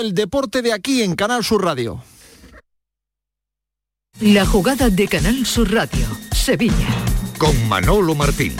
[0.00, 2.02] El deporte de aquí en Canal Sur Radio.
[4.20, 6.88] La jugada de Canal Sur Radio, Sevilla.
[7.36, 8.56] Con Manolo Martín.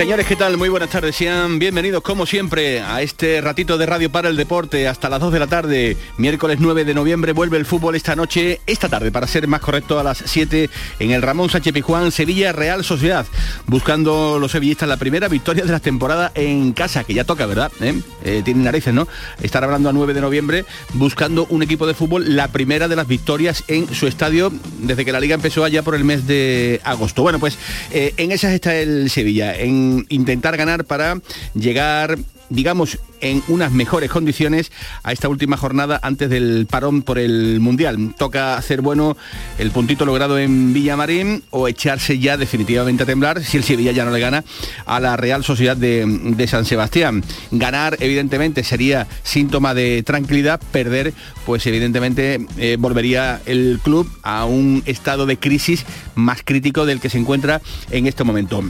[0.00, 0.56] Señores, ¿qué tal?
[0.56, 1.14] Muy buenas tardes.
[1.14, 5.30] Sean bienvenidos, como siempre, a este ratito de Radio para el Deporte hasta las 2
[5.30, 5.94] de la tarde.
[6.16, 10.00] Miércoles 9 de noviembre vuelve el fútbol esta noche, esta tarde, para ser más correcto,
[10.00, 13.26] a las 7 en el Ramón Sánchez Pijuán, Sevilla Real Sociedad.
[13.66, 17.70] Buscando los sevillistas la primera victoria de la temporada en casa, que ya toca, ¿verdad?
[17.82, 18.00] ¿Eh?
[18.24, 19.06] Eh, tienen narices, ¿no?
[19.42, 20.64] Estar hablando a 9 de noviembre,
[20.94, 25.12] buscando un equipo de fútbol, la primera de las victorias en su estadio desde que
[25.12, 27.20] la liga empezó allá por el mes de agosto.
[27.20, 27.58] Bueno, pues
[27.90, 29.54] eh, en esas está el Sevilla.
[29.54, 31.20] En intentar ganar para
[31.54, 32.18] llegar
[32.50, 34.70] digamos, en unas mejores condiciones
[35.02, 38.14] a esta última jornada antes del parón por el Mundial.
[38.18, 39.16] Toca hacer bueno
[39.58, 44.04] el puntito logrado en Villamarín o echarse ya definitivamente a temblar si el Sevilla ya
[44.04, 44.44] no le gana
[44.84, 47.22] a la Real Sociedad de, San Sebastián.
[47.52, 51.14] Ganar, evidentemente, sería síntoma de tranquilidad, perder,
[51.46, 55.84] pues evidentemente eh, volvería el club a un estado de crisis
[56.16, 57.60] más crítico del que se encuentra
[57.92, 58.64] en este momento.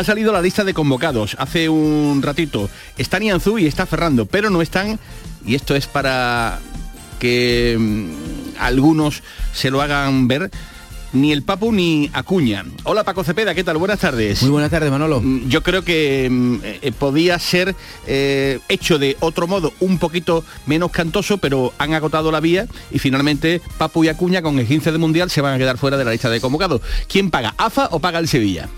[0.00, 2.70] Ha salido la lista de convocados hace un ratito.
[2.96, 4.98] Está Nianzú y está Ferrando, pero no están,
[5.44, 6.58] y esto es para
[7.18, 10.50] que mm, algunos se lo hagan ver,
[11.12, 12.64] ni el Papu ni Acuña.
[12.84, 13.76] Hola Paco Cepeda, ¿qué tal?
[13.76, 14.40] Buenas tardes.
[14.40, 15.20] Muy buenas tardes, Manolo.
[15.20, 17.76] Mm, yo creo que mm, eh, podía ser
[18.06, 22.98] eh, hecho de otro modo, un poquito menos cantoso, pero han agotado la vía y
[23.00, 26.06] finalmente Papu y Acuña con el 15 de Mundial se van a quedar fuera de
[26.06, 26.80] la lista de convocados.
[27.06, 27.52] ¿Quién paga?
[27.58, 28.70] ¿AFA o paga el Sevilla?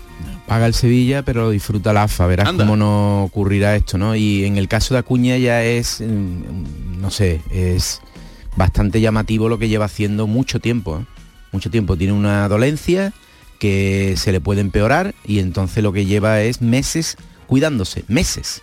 [0.47, 4.15] Paga el Sevilla, pero disfruta la AFA, verás cómo no ocurrirá esto, ¿no?
[4.15, 8.01] Y en el caso de Acuña ya es, mm, no sé, es
[8.55, 11.05] bastante llamativo lo que lleva haciendo mucho tiempo, ¿eh?
[11.51, 11.97] mucho tiempo.
[11.97, 13.13] Tiene una dolencia
[13.59, 17.17] que se le puede empeorar y entonces lo que lleva es meses
[17.47, 18.61] cuidándose, meses.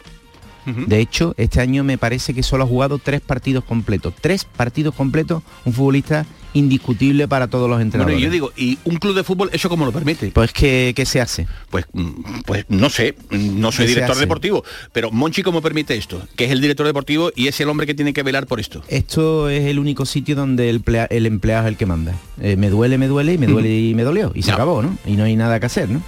[0.67, 4.15] De hecho, este año me parece que solo ha jugado tres partidos completos.
[4.21, 8.17] Tres partidos completos un futbolista indiscutible para todos los entrenadores.
[8.17, 10.31] Bueno, yo digo, ¿y un club de fútbol eso cómo lo permite?
[10.33, 11.47] Pues ¿qué, se hace?
[11.71, 16.21] Pues, mm, pues no sé, no soy director deportivo, pero Monchi ¿cómo permite esto?
[16.37, 18.83] Que es el director deportivo y es el hombre que tiene que velar por esto.
[18.89, 22.15] Esto es el único sitio donde el, el empleado es el que manda.
[22.41, 24.33] Eh, me duele, me duele, y me duele y me dolió.
[24.35, 24.97] Y se acabó, ¿no?
[25.07, 26.03] Y no hay nada que hacer, ¿no?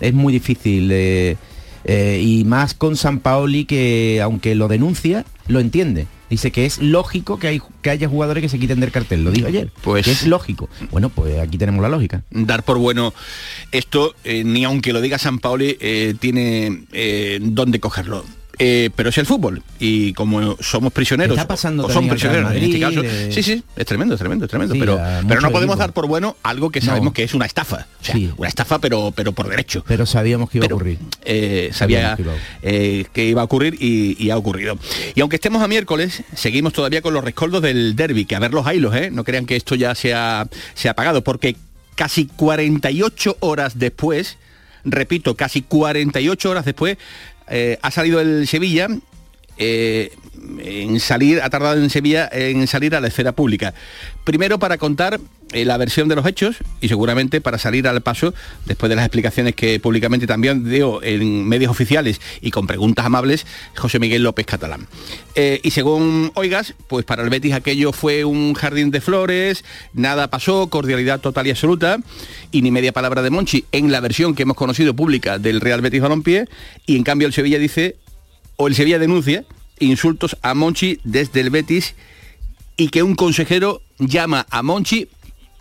[0.00, 0.88] Es muy difícil.
[0.92, 1.36] Eh,
[1.84, 6.06] eh, y más con San Paoli que aunque lo denuncia, lo entiende.
[6.30, 9.30] Dice que es lógico que, hay, que haya jugadores que se quiten del cartel, lo
[9.30, 9.70] dijo ayer.
[9.82, 10.68] Pues es lógico.
[10.90, 12.22] Bueno, pues aquí tenemos la lógica.
[12.30, 13.14] Dar por bueno
[13.70, 16.84] esto, eh, ni aunque lo diga San Paoli, eh, tiene
[17.40, 18.24] dónde cogerlo.
[18.58, 19.62] Eh, pero es el fútbol.
[19.78, 24.14] Y como somos prisioneros está pasando son prisioneros en este caso sí sí es tremendo
[24.14, 27.24] es tremendo es tremendo pero pero no podemos dar por bueno algo que sabemos que
[27.24, 27.86] es una estafa.
[28.00, 29.84] O sea, una estafa pero pero por derecho.
[29.86, 30.98] Pero sabíamos que iba a ocurrir.
[31.24, 32.16] eh, sabía
[32.62, 34.78] eh, que iba a ocurrir y, ha ocurrido.
[35.14, 38.52] Y aunque estemos a miércoles seguimos todavía con los rescoldos del derby que a ver
[38.52, 41.56] los hilos eh no crean que esto ya se ha, se ha apagado porque
[41.94, 44.38] casi 48 horas después
[44.84, 46.98] repito, casi 48 horas después,
[47.48, 48.88] eh, ha salido el Sevilla
[49.56, 50.12] eh,
[50.58, 53.74] en salir, ha tardado en Sevilla en salir a la esfera pública.
[54.24, 55.20] Primero para contar
[55.54, 58.34] eh, la versión de los hechos y seguramente para salir al paso,
[58.66, 63.46] después de las explicaciones que públicamente también dio en medios oficiales y con preguntas amables,
[63.76, 64.86] José Miguel López Catalán.
[65.34, 70.68] y según oigas, pues para el Betis aquello fue un jardín de flores, nada pasó,
[70.68, 71.98] cordialidad total y absoluta,
[72.52, 75.80] y ni media palabra de Monchi en la versión que hemos conocido pública del Real
[75.80, 76.46] Betis Balompié,
[76.86, 77.96] y en cambio el Sevilla dice
[78.56, 79.44] o el Sevilla denuncia
[79.78, 81.94] insultos a Monchi desde el Betis
[82.76, 85.08] y que un consejero llama a Monchi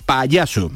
[0.06, 0.72] payaso.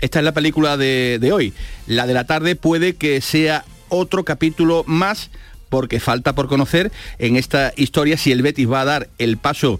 [0.00, 1.52] Esta es la película de, hoy.
[1.86, 5.30] La de la tarde puede que sea otro capítulo más
[5.68, 9.78] porque falta por conocer en esta historia si el Betis va a dar el paso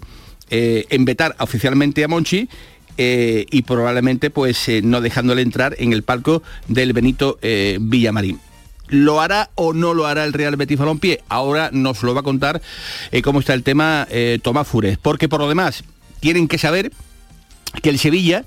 [0.49, 2.47] eh, en vetar oficialmente a Monchi
[2.97, 7.39] eh, y probablemente pues eh, no dejándole entrar en el palco del Benito
[7.79, 8.39] Villamarín.
[8.87, 11.21] ¿Lo hará o no lo hará el Real Betis Balompié?
[11.29, 12.61] Ahora nos lo va a contar
[13.23, 14.07] cómo está el tema
[14.41, 14.97] Tomás Fures.
[14.97, 15.85] Porque por lo demás,
[16.19, 16.91] tienen que saber
[17.81, 18.43] que el Sevilla,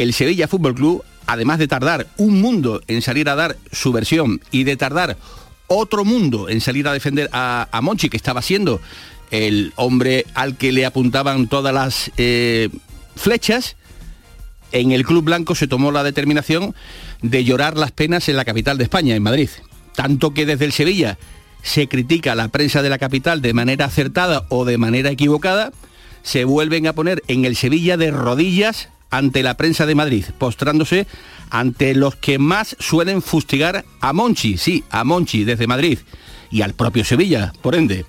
[0.00, 4.40] el Sevilla Fútbol Club, además de tardar un mundo en salir a dar su versión
[4.50, 5.18] y de tardar
[5.66, 8.80] otro mundo en salir a defender a, Monchi, que estaba siendo
[9.30, 12.70] el hombre al que le apuntaban todas las eh,
[13.14, 13.76] flechas,
[14.72, 16.74] en el Club Blanco se tomó la determinación
[17.20, 19.50] de llorar las penas en la capital de España, en Madrid.
[19.94, 21.18] Tanto que desde el Sevilla
[21.62, 25.72] se critica a la prensa de la capital de manera acertada o de manera equivocada,
[26.22, 31.06] se vuelven a poner en el Sevilla de rodillas ante la prensa de Madrid, postrándose
[31.50, 35.98] ante los que más suelen fustigar a Monchi, sí, a Monchi desde Madrid,
[36.50, 38.06] y al propio Sevilla, por ende.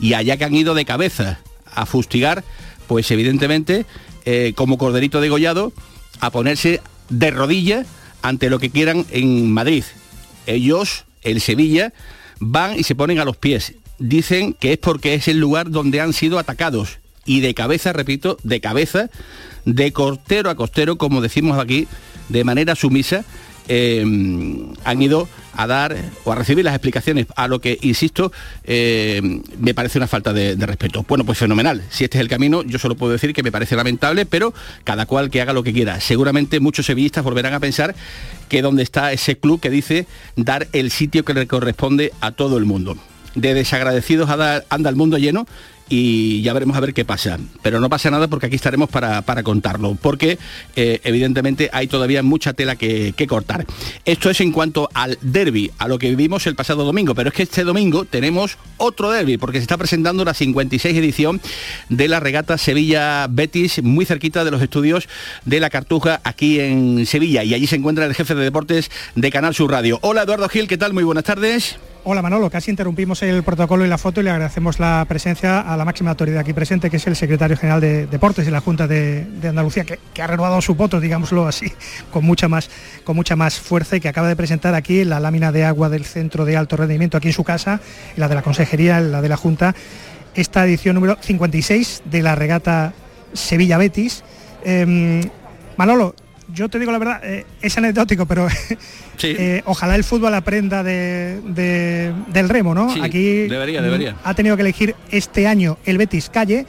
[0.00, 2.44] Y allá que han ido de cabeza a fustigar,
[2.86, 3.86] pues evidentemente,
[4.24, 5.72] eh, como corderito degollado,
[6.20, 7.86] a ponerse de rodillas
[8.22, 9.84] ante lo que quieran en Madrid.
[10.46, 11.92] Ellos, el Sevilla,
[12.40, 13.74] van y se ponen a los pies.
[13.98, 16.98] Dicen que es porque es el lugar donde han sido atacados.
[17.24, 19.10] Y de cabeza, repito, de cabeza,
[19.64, 21.88] de costero a costero, como decimos aquí,
[22.28, 23.24] de manera sumisa,
[23.68, 24.04] eh,
[24.84, 28.32] han ido a dar o a recibir las explicaciones, a lo que, insisto,
[28.64, 31.04] eh, me parece una falta de, respeto.
[31.08, 31.82] Bueno, pues fenomenal.
[31.90, 35.06] Si este es el camino, yo solo puedo decir que me parece lamentable, pero cada
[35.06, 36.00] cual que haga lo que quiera.
[36.00, 37.94] Seguramente muchos sevillistas volverán a pensar
[38.48, 40.06] que donde está ese club que dice
[40.36, 42.96] dar el sitio que le corresponde a todo el mundo.
[43.34, 45.46] De desagradecidos anda el mundo lleno
[45.88, 47.38] y ya veremos a ver qué pasa.
[47.62, 50.38] Pero no pasa nada porque aquí estaremos para, contarlo, porque
[50.76, 53.66] eh, evidentemente hay todavía mucha tela que, cortar.
[54.04, 57.34] Esto es en cuanto al derby, a lo que vivimos el pasado domingo, pero es
[57.34, 61.40] que este domingo tenemos otro derby, porque se está presentando la 56 edición
[61.88, 65.08] de la regata Sevilla-Betis, muy cerquita de los estudios
[65.46, 69.30] de la Cartuja, aquí en Sevilla, y allí se encuentra el jefe de deportes de
[69.30, 69.98] Canal Sur Radio.
[70.02, 70.92] Hola Eduardo Gil, ¿qué tal?
[70.92, 71.78] Muy buenas tardes.
[72.06, 75.74] Hola Manolo, casi interrumpimos el protocolo y la foto y le agradecemos la presencia a
[75.74, 78.86] la máxima autoridad aquí presente, que es el secretario general de Deportes de la Junta
[78.86, 81.72] de, Andalucía, que, ha renovado su voto, digámoslo así,
[82.12, 82.68] con mucha, más,
[83.04, 86.04] con mucha más fuerza y que acaba de presentar aquí la lámina de agua del
[86.04, 87.80] Centro de Alto Rendimiento aquí en su casa,
[88.16, 89.74] la de la Consejería, la de la Junta,
[90.34, 92.92] esta edición número 56 de la regata
[93.32, 94.24] Sevilla-Betis.
[94.62, 95.22] Em,
[95.78, 96.14] Manolo,
[96.52, 98.48] yo te digo la verdad, eh, es anecdótico, pero
[99.22, 102.92] eh, ojalá el fútbol aprenda del remo, ¿no?
[103.02, 104.16] Aquí debería, debería.
[104.22, 106.66] ha tenido que elegir este año el Betis calle.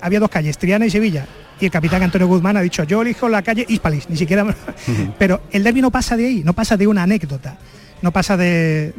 [0.00, 1.26] Había dos calles, Triana y Sevilla.
[1.58, 4.44] Y el capitán Antonio Guzmán ha dicho, yo elijo la calle Hispalis, ni siquiera...
[5.18, 7.56] pero el derbi no pasa de ahí, no pasa de una anécdota,
[8.02, 8.92] no pasa de,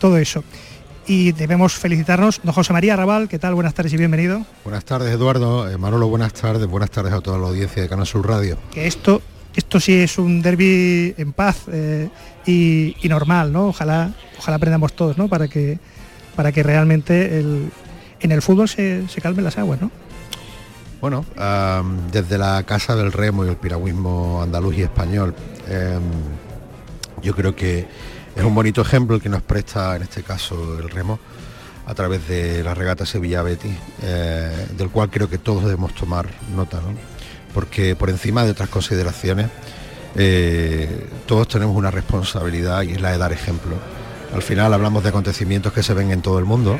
[0.00, 0.42] todo eso
[1.06, 2.40] y debemos felicitarnos.
[2.42, 3.54] Don José María Raval, ¿qué tal?
[3.54, 4.44] Buenas tardes y bienvenido.
[4.64, 5.70] Buenas tardes, Eduardo.
[5.70, 6.66] Eh, Manolo, buenas tardes.
[6.66, 8.58] Buenas tardes a toda la audiencia de Canal Sur Radio.
[8.72, 9.22] Que esto
[9.56, 12.08] esto sí es un derby en paz eh,
[12.46, 13.68] y, normal, ¿no?
[13.68, 15.28] Ojalá, ojalá aprendamos todos, ¿no?
[15.28, 15.78] Para que,
[16.36, 17.40] para que realmente
[18.20, 19.90] en el fútbol se, calmen las aguas, ¿no?
[21.00, 21.24] Bueno,
[22.12, 25.34] desde la Casa del Remo y el piragüismo andaluz y español,
[25.68, 26.02] em,
[27.22, 27.86] yo creo que
[28.34, 31.18] es un bonito ejemplo el que nos presta en este caso el remo
[31.86, 33.70] a través de la regata Sevilla Betty,
[34.02, 36.78] eh, del cual creo que todos debemos tomar nota.
[36.80, 37.15] ¿no?
[37.56, 39.46] Porque por encima de otras consideraciones,
[40.14, 43.76] eh, todos tenemos una responsabilidad y es la de dar ejemplo.
[44.34, 46.78] Al final hablamos de acontecimientos que se ven en todo el mundo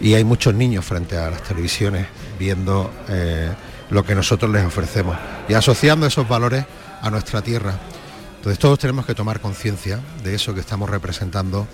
[0.00, 2.08] y hay muchos niños frente a las televisiones
[2.40, 3.52] viendo eh,
[3.90, 5.16] lo que nosotros les ofrecemos
[5.48, 6.64] y asociando esos valores
[7.00, 7.74] a nuestra tierra.
[8.38, 11.68] Entonces todos tenemos que tomar conciencia de eso que estamos representando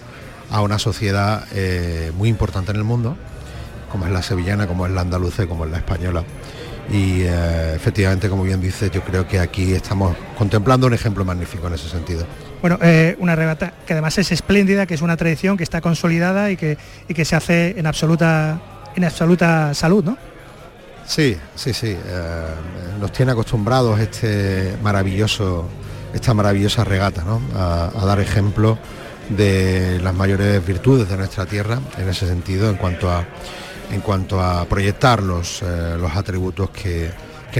[0.51, 3.17] a una sociedad eh, muy importante en el mundo,
[3.91, 6.23] como es la sevillana, como es la andaluza como es la española
[6.91, 11.67] y eh, efectivamente, como bien dices, yo creo que aquí estamos contemplando un ejemplo magnífico
[11.67, 12.27] en ese sentido.
[12.61, 16.51] Bueno, eh, una regata que además es espléndida, que es una tradición que está consolidada
[16.51, 18.61] y que, que se hace en absoluta,
[18.97, 20.19] en absoluta salud, ¿no?
[21.07, 21.89] Sí, sí, sí.
[21.89, 22.45] Eh,
[23.01, 25.69] nos tiene acostumbrados este maravilloso,
[26.15, 27.43] esta maravillosa regata, ¿no?
[27.55, 28.79] a dar ejemplo
[29.29, 33.25] de las mayores virtudes de nuestra tierra en ese sentido, en cuanto a
[33.91, 37.11] en cuanto a proyectar los, eh, los atributos que,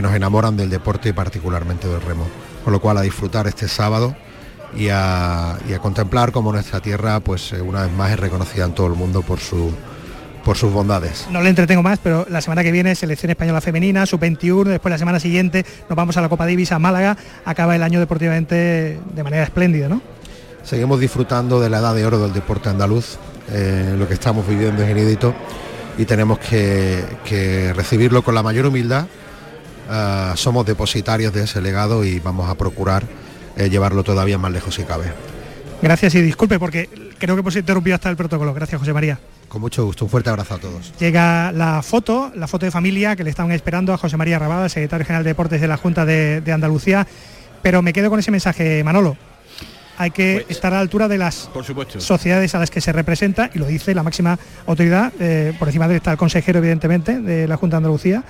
[0.03, 2.27] nos enamoran del deporte y particularmente del remo.
[2.65, 4.17] Con lo cual a disfrutar este sábado
[4.77, 8.89] y a, contemplar cómo nuestra tierra pues eh, una vez más es reconocida en todo
[8.89, 9.73] el mundo por su
[10.45, 11.27] por sus bondades.
[11.31, 14.99] No le entretengo más, pero la semana que viene selección española femenina, sub-21, después la
[14.99, 17.17] semana siguiente nos vamos a la Copa Davis a Málaga,
[17.47, 20.03] acaba el año deportivamente de manera espléndida, ¿no?
[20.63, 23.17] Seguimos disfrutando de la edad de oro del deporte andaluz,
[23.51, 25.35] eh, lo que estamos viviendo es inédito
[25.99, 29.07] y tenemos que, recibirlo con la mayor humildad.
[29.89, 33.05] Ah, somos depositarios de ese legado y vamos a procurar
[33.57, 35.13] eh, llevarlo todavía más lejos si cabe.
[35.83, 38.55] Gracias y disculpe porque creo que hemos interrumpido hasta el protocolo.
[38.55, 39.19] Gracias José María.
[39.49, 40.93] Con mucho gusto, un fuerte abrazo a todos.
[40.99, 44.69] Llega la foto, la foto de familia que le estaban esperando a José María Rabada,
[44.69, 47.07] secretario general de Deportes de la Junta de, Andalucía,
[47.63, 49.17] pero me quedo con ese mensaje, Manolo.
[49.99, 51.51] Hay que pues, estar a la altura de las
[51.99, 55.89] sociedades a las que se representa, y lo dice la máxima autoridad, eh, por encima
[55.89, 58.25] de está el consejero, evidentemente, de la Junta de Andalucía,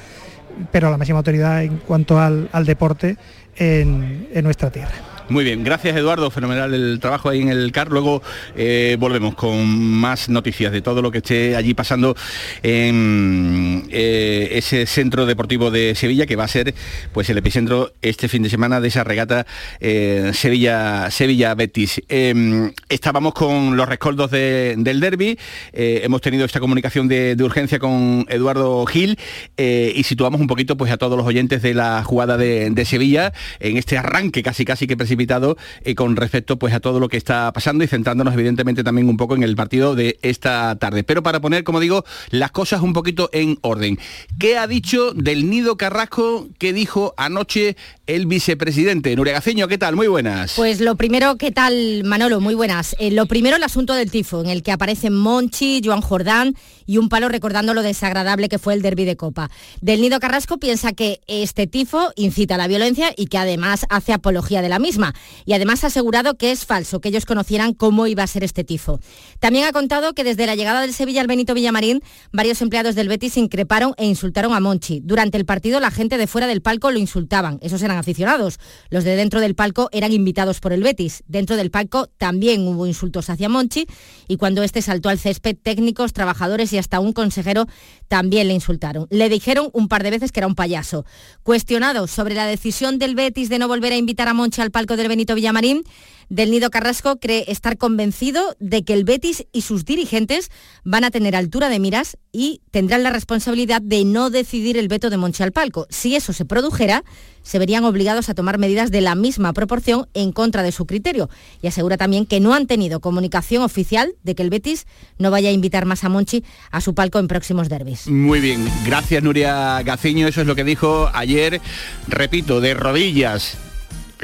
[0.71, 3.16] pero la máxima autoridad en cuanto al, deporte
[3.56, 5.13] en nuestra tierra.
[5.31, 7.88] Muy bien, gracias Eduardo, fenomenal el trabajo ahí en el CAR.
[7.90, 8.23] Luego
[8.57, 12.14] eh, volvemos con más noticias de todo lo que esté allí pasando
[12.62, 16.75] en eh, ese centro deportivo de Sevilla, que va a ser
[17.14, 19.47] pues el epicentro este fin de semana de esa regata
[19.81, 22.02] eh, Sevilla, Sevilla Betis.
[22.11, 25.38] Em, estábamos con los rescoldos del derby,
[25.73, 29.19] hemos tenido esta comunicación de, urgencia con Eduardo Gil
[29.57, 33.33] y situamos un poquito pues a todos los oyentes de la jugada de, de Sevilla
[33.61, 37.16] en este arranque casi casi que invitado eh, con respecto pues a todo lo que
[37.16, 41.04] está pasando y centrándonos evidentemente también un poco en el partido de esta tarde.
[41.04, 43.99] Pero para poner, como digo, las cosas un poquito en orden.
[44.38, 49.16] ¿Qué ha dicho del Nido Carrasco que dijo anoche el vicepresidente?
[49.16, 49.97] Nuria Gaceño, ¿qué tal?
[49.97, 50.54] Muy buenas.
[50.56, 52.40] Pues lo primero, ¿qué tal Manolo?
[52.40, 52.97] Muy buenas.
[52.99, 56.54] Eh, lo primero el asunto del tifo, en el que aparecen Monchi, Joan Jordán
[56.87, 59.50] y un palo recordando lo desagradable que fue el derby de Copa.
[59.80, 64.12] Del Nido Carrasco piensa que este tifo incita a la violencia y que además hace
[64.12, 65.03] apología de la misma
[65.44, 68.64] y además ha asegurado que es falso que ellos conocieran cómo iba a ser este
[68.64, 69.00] tifo.
[69.40, 73.08] También ha contado que desde la llegada del Sevilla al Benito Villamarín, varios empleados del
[73.08, 75.00] Betis increparon e insultaron a Monchi.
[75.04, 78.58] Durante el partido la gente de fuera del palco lo insultaban, esos eran aficionados.
[78.90, 81.23] Los de dentro del palco eran invitados por el Betis.
[81.26, 83.87] Dentro del palco también hubo insultos hacia Monchi
[84.28, 87.66] y cuando este saltó al césped, técnicos, trabajadores y hasta un consejero
[88.08, 89.06] también le insultaron.
[89.11, 91.04] Le dijeron un par de veces que era un payaso.
[91.42, 94.93] Cuestionado sobre la decisión del Betis de no volver a invitar a Monchi al palco
[94.96, 95.84] del Benito Villamarín,
[96.28, 100.50] del Nido Carrasco cree estar convencido de que el Betis y sus dirigentes
[100.84, 105.10] van a tener altura de miras y tendrán la responsabilidad de no decidir el veto
[105.10, 105.86] de Monchi al palco.
[105.90, 107.04] Si eso se produjera,
[107.42, 111.28] se verían obligados a tomar medidas de la misma proporción en contra de su criterio.
[111.60, 114.86] Y asegura también que no han tenido comunicación oficial de que el Betis
[115.18, 118.08] no vaya a invitar más a Monchi a su palco en próximos derbis.
[118.08, 121.60] Muy bien, gracias Nuria Gaciño, eso es lo que dijo ayer,
[122.08, 123.58] repito, de rodillas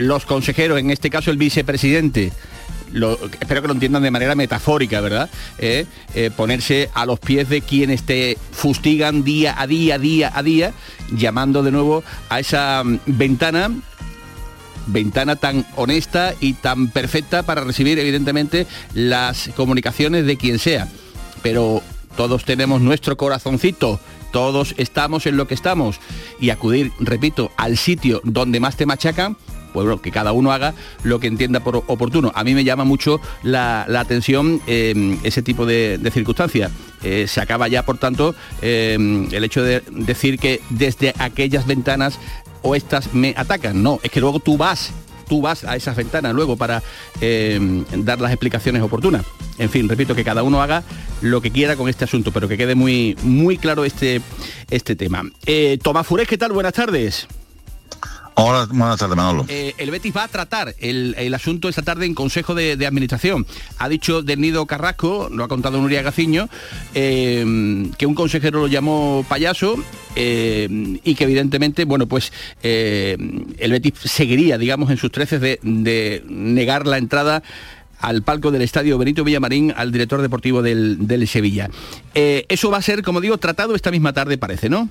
[0.00, 2.33] los consejeros, en este caso el vicepresidente,
[3.40, 5.30] espero que lo entiendan de manera metafórica, ¿verdad?
[5.59, 10.42] Eh, eh, ponerse a los pies de quienes te fustigan día a día, día a
[10.42, 10.73] día,
[11.12, 13.71] llamando de nuevo a esa mm, ventana
[14.87, 20.88] ventana tan honesta y tan perfecta para recibir evidentemente las comunicaciones de quien sea.
[21.42, 21.83] Pero
[22.16, 24.00] todos tenemos nuestro corazoncito,
[24.33, 26.00] todos estamos en lo que estamos
[26.40, 29.37] y acudir, repito, al sitio donde más te machacan
[29.72, 32.32] pues bueno, que cada uno haga lo que entienda por oportuno.
[32.34, 36.70] A mí me llama mucho la, atención eh, ese tipo de, circunstancias.
[37.02, 38.94] Eh, se acaba ya, por tanto, eh,
[39.30, 42.18] el hecho de decir que desde aquellas ventanas
[42.62, 43.82] o estas me atacan.
[43.82, 44.92] No, es que luego tú vas
[45.28, 46.82] tú vas a esas ventanas luego para
[47.20, 49.24] dar las explicaciones oportunas.
[49.58, 50.82] En fin, repito, que cada uno haga
[51.20, 54.22] lo que quiera con este asunto, pero que quede muy, muy claro este,
[54.70, 55.22] este tema.
[55.82, 56.50] Tomás Furés, ¿qué tal?
[56.50, 57.28] Buenas tardes.
[58.40, 59.44] Buenas tardes, Manolo.
[59.49, 63.47] Eh, el Betis va a tratar el, asunto esta tarde en Consejo de, Administración.
[63.76, 66.49] Ha dicho del Nido Carrasco, lo ha contado Nuria Gaciño,
[66.94, 69.76] eh, que un consejero lo llamó payaso
[70.16, 70.68] eh,
[71.04, 72.32] y que evidentemente, bueno, pues
[72.62, 77.42] el Betis seguiría, digamos, en sus treces de, de negar la entrada
[77.99, 81.68] al palco del estadio Benito Villamarín al director deportivo del, del Sevilla.
[82.14, 84.88] eso va a ser, como digo, tratado esta misma tarde, parece, ¿no?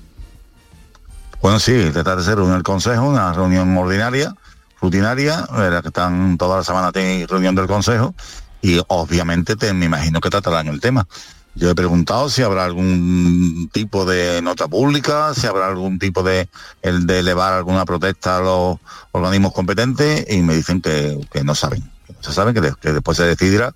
[1.41, 4.35] Bueno, sí, tratar de ser el consejo, una reunión ordinaria,
[4.81, 8.13] rutinaria, en la que están toda la semana tiene reunión del consejo
[8.61, 11.07] y obviamente te, me imagino que tratarán el tema.
[11.55, 16.49] Yo he preguntado si habrá algún tipo de nota pública, si habrá algún tipo de,
[16.81, 18.77] el de elevar alguna protesta a los
[19.13, 21.89] organismos competentes y me dicen que, no saben.
[22.19, 23.73] Se saben que, que después se decidirá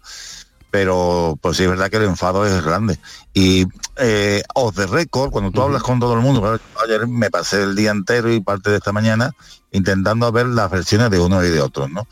[0.74, 2.98] pero pues sí es verdad que el enfado es grande.
[3.32, 7.62] Y eh, os de récord, cuando tú hablas con todo el mundo, ayer me pasé
[7.62, 9.36] el día entero y parte de esta mañana
[9.72, 12.08] intentando ver las versiones de uno y de otro, ¿no?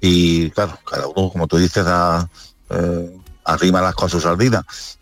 [0.00, 2.30] Y claro, cada uno, como tú dices, da,
[2.70, 4.38] eh, arrima las cosas al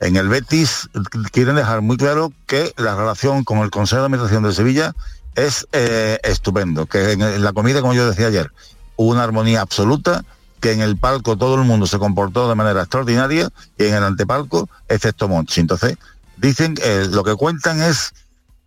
[0.00, 0.88] En el Betis
[1.32, 4.94] quieren dejar muy claro que la relación con el Consejo de Administración de Sevilla
[5.34, 8.50] es eh, estupendo, que en la comida, como yo decía ayer,
[8.96, 10.24] hubo una armonía absoluta
[10.62, 14.04] que en el palco todo el mundo se comportó de manera extraordinaria y en el
[14.04, 15.60] antepalco, excepto Monchi.
[15.60, 15.98] Entonces,
[16.36, 18.12] dicen, eh, lo que cuentan es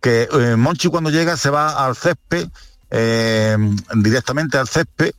[0.02, 2.48] que eh, Monchi cuando llega se va al césped,
[2.90, 3.56] eh,
[3.94, 5.12] directamente al césped,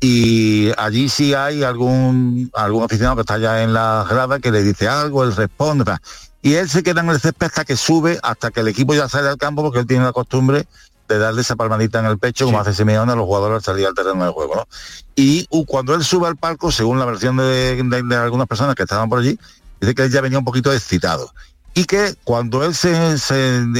[0.00, 4.62] y allí sí hay algún, algún aficionado que está ya en la grada que le
[4.62, 5.98] dice algo, él responde,
[6.40, 9.06] y él se queda en el césped hasta que sube, hasta que el equipo ya
[9.06, 10.66] sale al campo, porque él tiene la costumbre
[11.12, 13.86] de darle esa palmadita en el pecho, como hace Simeone a los jugadores al salir
[13.86, 14.56] al terreno de juego.
[14.56, 14.68] ¿no?
[15.14, 19.18] Y cuando él sube al palco, según la versión de, algunas personas que estaban por
[19.18, 19.38] allí,
[19.80, 21.32] dice que él ya venía un poquito excitado.
[21.74, 23.16] Y que cuando él se,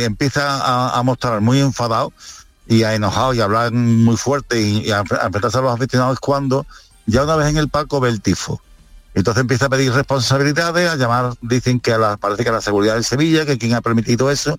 [0.05, 2.13] empieza a, mostrar muy enfadado
[2.67, 6.21] y a enojado y a hablar muy fuerte y, a, enfrentarse a los aficionados es
[6.21, 6.67] cuando
[7.07, 8.61] ya una vez en el palco ve el tifo.
[9.15, 12.63] Entonces empieza a pedir responsabilidades, a llamar, dicen que a la, parece que a la
[12.63, 14.57] seguridad de Sevilla, que quien ha permitido eso,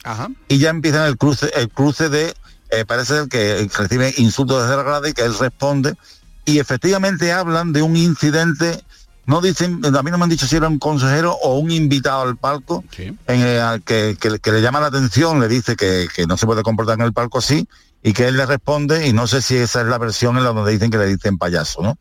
[0.48, 2.36] y ya empieza el cruce, el cruce de
[2.74, 5.96] eh, parece que recibe insultos desde la grada y que él responde.
[6.44, 8.84] Y efectivamente hablan de un incidente,
[9.28, 12.24] no dicen, a mí no me han dicho si era un consejero o un invitado
[12.24, 16.64] al palco, en que, que, le llama la atención, le dice que, no se puede
[16.64, 17.68] comportar en el palco así,
[18.02, 20.52] y que él le responde, y no sé si esa es la versión en la
[20.52, 21.98] donde dicen que le dicen payaso, ¿no?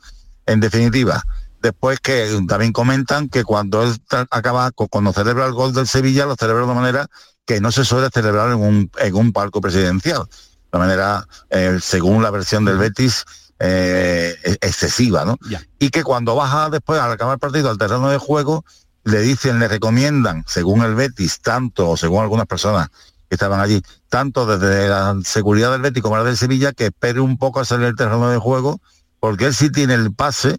[0.47, 1.23] En definitiva,
[1.61, 3.95] después que también comentan que cuando él
[4.31, 7.07] acaba, cuando celebra el gol del Sevilla, lo celebra de manera
[7.47, 10.27] que no se suele celebrar en un, en un palco presidencial
[10.73, 13.25] de manera, eh, según la versión del Betis,
[13.59, 15.39] eh, e-, excesiva, ¿no?
[15.79, 18.65] Y que cuando baja después, al acabar el partido, al terreno de juego,
[19.05, 22.89] le dicen, le recomiendan, según el Betis, tanto, o según algunas personas
[23.29, 27.21] que estaban allí, tanto desde la seguridad del Betis como la del Sevilla, que espere
[27.21, 28.81] un poco a salir del terreno de juego,
[29.21, 30.57] porque él sí tiene el pase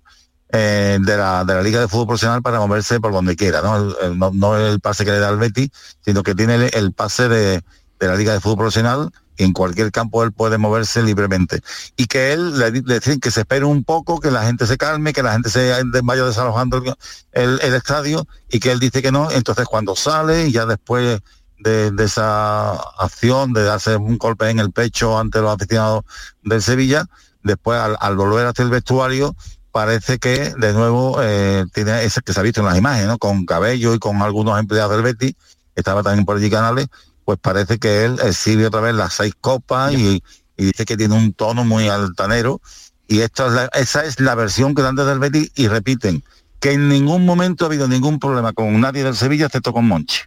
[0.50, 4.32] eh, de, la, de la Liga de Fútbol Profesional para moverse por donde quiera, ¿no?
[4.32, 5.70] no, el pase que le da el Betis,
[6.05, 7.63] sino que tiene el, el pase de,
[8.00, 11.62] de la Liga de Fútbol Profesional en cualquier campo él puede moverse libremente.
[11.96, 15.13] Y que él le, dicen que se espere un poco, que la gente se calme,
[15.13, 15.74] que la gente se
[16.04, 16.84] vaya desalojando
[17.32, 19.32] el, estadio y que él dice que no.
[19.32, 21.22] Entonces cuando sale, y ya después
[21.60, 26.04] de, esa acción de darse un golpe en el pecho ante los aficionados
[26.44, 27.06] del Sevilla,
[27.44, 29.36] después al, volver hacia el vestuario,
[29.72, 33.18] parece que de nuevo eh, tiene ese que se ha visto en las imágenes, ¿no?
[33.18, 35.36] Con cabello y con algunos empleados del Betis,
[35.75, 36.88] estaba también por allí canales,
[37.25, 40.24] pues parece que él exhibe otra vez las seis copas y,
[40.58, 42.62] dice que tiene un tono muy altanero.
[43.08, 46.24] Y esta esa es la versión que dan desde el Betis y repiten
[46.60, 50.22] que en ningún momento ha habido ningún problema con nadie del Sevilla excepto con Monchi.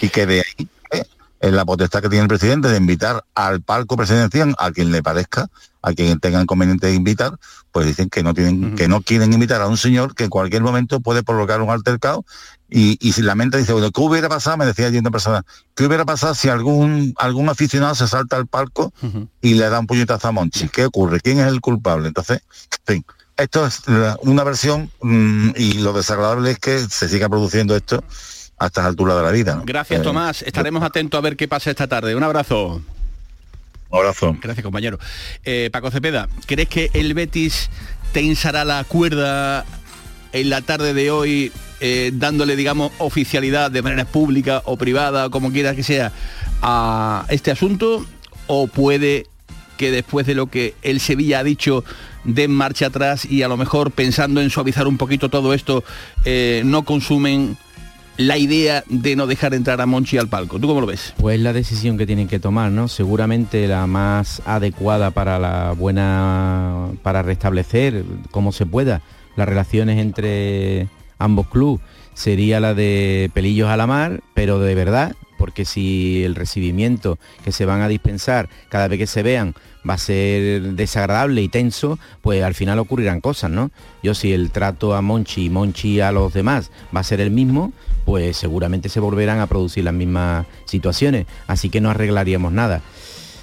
[0.00, 0.68] Y que de ahí
[1.40, 5.02] es la potestad que tiene el presidente de invitar al palco presidencial a quien le
[5.02, 5.48] parezca,
[5.82, 7.38] a quien tenga inconveniente de invitar,
[7.72, 10.62] pues dicen que no tienen, que no quieren invitar a un señor que en cualquier
[10.62, 12.24] momento puede provocar un altercado
[12.72, 14.56] y, si la mente dice, bueno, ¿qué hubiera pasado?
[14.56, 18.46] Me decía allí una persona, ¿qué hubiera pasado si algún, algún aficionado se salta al
[18.46, 18.92] palco
[19.42, 20.68] y le da un puñetazo a Monchi?
[20.68, 21.20] ¿Qué ocurre?
[21.20, 22.08] ¿Quién es el culpable?
[22.08, 22.42] Entonces,
[22.86, 23.04] en fin,
[23.36, 23.82] esto es
[24.22, 28.04] una versión mm, y lo desagradable es que se siga produciendo esto
[28.58, 29.62] a estas alturas de la vida.
[29.64, 30.42] Gracias, eh, Tomás.
[30.42, 32.14] Estaremos atentos a ver qué pasa esta tarde.
[32.14, 32.82] Un abrazo.
[33.90, 34.36] Un abrazo.
[34.40, 34.98] Gracias, compañero.
[35.44, 37.70] Eh, Paco Cepeda, ¿crees que el Betis
[38.12, 39.64] tensará la cuerda
[40.32, 45.50] en la tarde de hoy, eh, dándole, digamos, oficialidad de manera pública o privada, como
[45.50, 46.12] quiera que sea,
[46.62, 48.06] a este asunto?
[48.46, 49.26] ¿O puede
[49.76, 51.84] que después de lo que el Sevilla ha dicho
[52.22, 55.82] den marcha atrás y a lo mejor pensando en suavizar un poquito todo esto,
[56.64, 57.56] no consumen
[58.20, 60.60] la idea de no dejar entrar a Monchi al palco.
[60.60, 61.14] ¿Tú cómo lo ves?
[61.16, 62.86] Pues la decisión que tienen que tomar, ¿no?
[62.86, 69.00] Seguramente la más adecuada para la buena, para restablecer como se pueda
[69.36, 71.80] las relaciones entre ambos clubes
[72.12, 77.50] sería la de pelillos a la mar, pero de verdad, porque si el recibimiento que
[77.50, 79.54] se van a dispensar cada vez que se vean
[79.88, 83.70] va a ser desagradable y tenso, pues al final ocurrirán cosas, ¿no?
[84.02, 87.30] Yo si el trato a Monchi y Monchi a los demás va a ser el
[87.30, 87.72] mismo,
[88.04, 92.82] pues seguramente se volverán a producir las mismas situaciones, así que no arreglaríamos nada.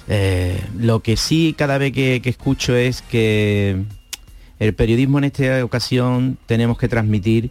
[0.06, 3.82] Eh, lo que sí cada vez que, escucho es que
[4.60, 7.50] el periodismo en esta ocasión tenemos que transmitir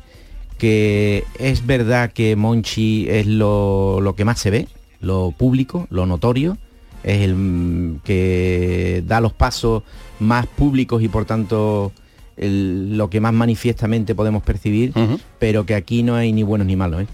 [0.58, 4.68] que es verdad que Monchi es lo, lo que más se ve,
[5.00, 6.58] lo público, lo notorio,
[7.04, 9.84] es el que da los pasos
[10.20, 11.92] más públicos y por tanto
[12.38, 14.94] lo que más manifiestamente podemos percibir,
[15.40, 17.04] pero que aquí no hay ni buenos ni malos.
[17.04, 17.08] ¿eh?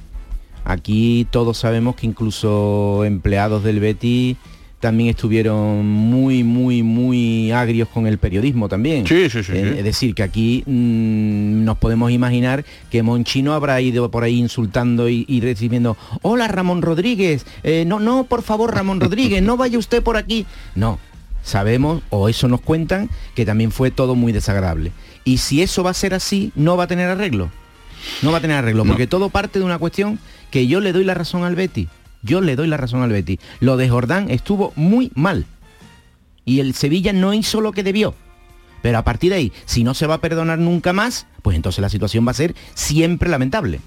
[0.66, 4.38] Aquí todos sabemos que incluso empleados del Betty
[4.84, 9.08] también estuvieron muy, muy, muy agrios con el periodismo también.
[9.08, 9.54] Sí, sí, sí.
[9.56, 15.08] es decir, que aquí mm, nos podemos imaginar que Monchino habrá ido por ahí insultando
[15.08, 20.04] y, recibiendo, hola Ramón Rodríguez, eh, no, no, por favor Ramón Rodríguez, no vaya usted
[20.04, 20.46] por aquí.
[20.76, 21.00] No,
[21.44, 24.92] sabemos, o eso nos cuentan, que también fue todo muy desagradable.
[25.24, 27.50] Y si eso va a ser así, no va a tener arreglo.
[28.22, 30.20] No va a tener arreglo, porque todo parte de una cuestión
[30.52, 31.88] que yo le doy la razón al Betty
[32.24, 33.40] yo le doy la razón al Betis.
[33.60, 35.46] Lo de Jordán estuvo muy mal.
[36.46, 38.16] Y el Sevilla no hizo lo que debió.
[38.82, 41.82] Pero a partir de ahí, si no se va a perdonar nunca más, pues entonces
[41.82, 43.80] la situación va a ser siempre lamentable.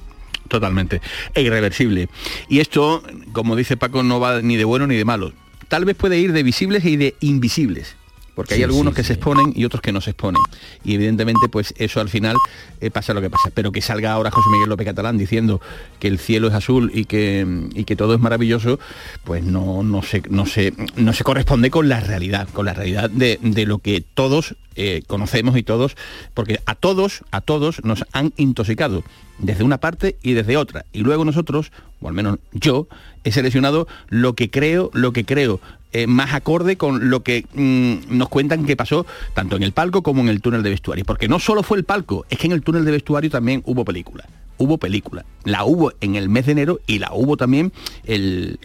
[0.48, 1.00] Totalmente.
[1.34, 2.08] E irreversible.
[2.48, 5.32] Y esto, como dice Paco, no va ni de bueno ni de malo
[5.68, 7.96] tal vez puede ir de visibles y de invisibles
[8.36, 10.42] porque hay algunos que se exponen y otros que no se exponen.
[10.84, 12.36] Y evidentemente, pues eso al final
[12.82, 13.50] eh, pasa lo que pasa.
[13.54, 15.62] Pero que salga ahora José Miguel López Catalán diciendo
[16.00, 18.78] que el cielo es azul y que, y que todo es maravilloso,
[19.24, 23.08] pues no, no, se, no, se, no se corresponde con la realidad, con la realidad
[23.08, 25.96] de, lo que todos eh, conocemos y todos,
[26.34, 29.02] porque a todos, a todos nos han intoxicado
[29.38, 30.84] desde una parte y desde otra.
[30.92, 31.72] Y luego nosotros,
[32.02, 32.86] o al menos yo,
[33.24, 35.58] he seleccionado lo que creo, lo que creo
[35.96, 40.02] eh, más acorde con lo que mm, nos cuentan que pasó tanto en el palco
[40.02, 41.06] como en el túnel de vestuario.
[41.06, 43.82] Porque no solo fue el palco, es que en el túnel de vestuario también hubo
[43.82, 44.26] película.
[44.58, 45.24] Hubo película.
[45.44, 47.72] La hubo en el mes de enero y la hubo también
[48.04, 48.58] el,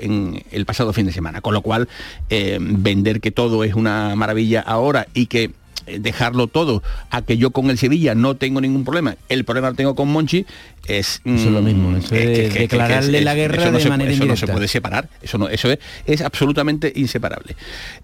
[0.52, 1.40] el pasado fin de semana.
[1.40, 1.88] Con lo cual,
[2.30, 5.52] eh, vender que todo es una maravilla ahora y que
[5.86, 9.76] dejarlo todo a que yo con el Sevilla no tengo ningún problema, el problema lo
[9.76, 10.46] tengo con Monchi,
[10.88, 14.48] es, eso es lo mismo, eso es, declararle la guerra de manera Eso no se
[14.48, 17.56] puede separar, eso no, eso es, es absolutamente inseparable.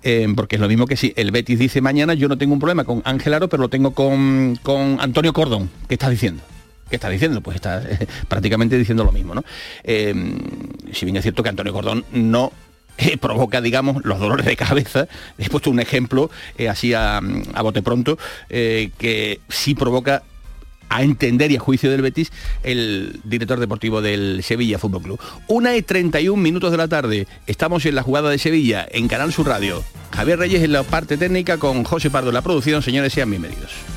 [0.04, 2.60] Eh, porque es lo mismo que si el Betis dice mañana yo no tengo un
[2.60, 5.70] problema con Ángel Aro, pero lo tengo con, con Antonio Cordón.
[5.88, 6.44] ¿Qué estás diciendo?
[6.90, 7.42] ¿Qué está diciendo?
[7.42, 7.84] Pues está
[8.28, 9.44] prácticamente diciendo lo mismo, ¿no?
[9.84, 10.13] Eh,
[10.94, 12.52] si bien es cierto que Antonio Cordón no
[12.97, 15.07] eh, provoca, digamos, los dolores de cabeza.
[15.38, 17.21] He puesto un ejemplo eh, así a,
[17.62, 18.17] bote pronto,
[18.49, 20.23] eh, que sí provoca
[20.89, 22.31] a entender y a juicio del Betis
[22.63, 25.19] el director deportivo del Sevilla Fútbol Club.
[25.47, 27.27] Una y 31 minutos de la tarde.
[27.45, 29.83] Estamos en la jugada de Sevilla, en Canal Sur Radio.
[30.12, 32.81] Javier Reyes en la parte técnica con José Pardo en la producción.
[32.81, 33.96] Señores, sean bienvenidos.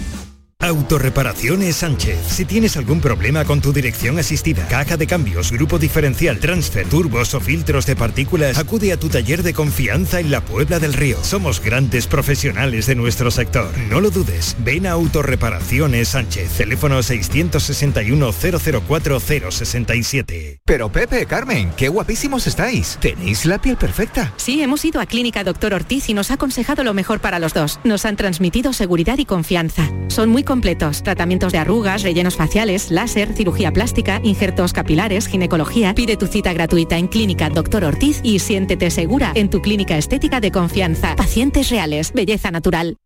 [0.61, 2.19] Autorreparaciones Sánchez.
[2.27, 7.33] Si tienes algún problema con tu dirección asistida, caja de cambios, grupo diferencial, transfer, turbos
[7.33, 11.17] o filtros de partículas, acude a tu taller de confianza en la Puebla del Río.
[11.23, 13.71] Somos grandes profesionales de nuestro sector.
[13.89, 14.55] No lo dudes.
[14.59, 16.51] Ven a Autorreparaciones Sánchez.
[16.51, 20.59] Teléfono 661 004 067.
[20.63, 22.99] Pero Pepe, Carmen, qué guapísimos estáis.
[23.01, 24.31] Tenéis la piel perfecta.
[24.37, 27.55] Sí, hemos ido a Clínica Doctor Ortiz y nos ha aconsejado lo mejor para los
[27.55, 27.79] dos.
[27.83, 29.89] Nos han transmitido seguridad y confianza.
[30.07, 31.01] Son muy completos.
[31.01, 35.95] Tratamientos de arrugas, rellenos faciales, láser, cirugía plástica, injertos capilares, ginecología.
[35.95, 40.41] Pide tu cita gratuita en Clínica Doctor Ortiz y siéntete segura en tu clínica estética
[40.41, 41.15] de confianza.
[41.15, 42.97] Pacientes reales, belleza natural.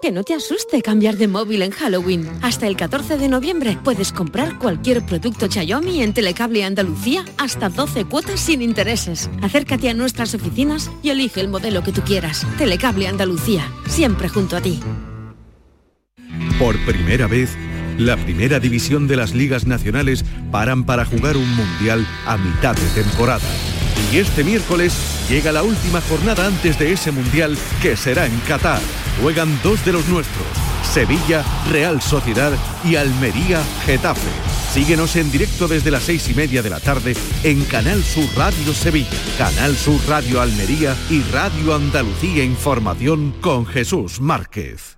[0.00, 2.28] Que no te asuste cambiar de móvil en Halloween.
[2.40, 8.04] Hasta el 14 de noviembre puedes comprar cualquier producto Xiaomi en Telecable Andalucía hasta 12
[8.04, 9.28] cuotas sin intereses.
[9.42, 12.46] Acércate a nuestras oficinas y elige el modelo que tú quieras.
[12.58, 14.78] Telecable Andalucía, siempre junto a ti.
[16.58, 17.56] Por primera vez,
[17.98, 23.02] la primera división de las ligas nacionales paran para jugar un mundial a mitad de
[23.02, 23.48] temporada.
[24.12, 24.94] Y este miércoles
[25.28, 28.80] llega la última jornada antes de ese mundial que será en Qatar.
[29.20, 30.46] Juegan dos de los nuestros,
[30.82, 32.52] Sevilla, Real Sociedad
[32.84, 34.30] y Almería, Getafe.
[34.72, 38.72] Síguenos en directo desde las seis y media de la tarde en Canal Sur Radio
[38.72, 44.97] Sevilla, Canal Sur Radio Almería y Radio Andalucía Información con Jesús Márquez.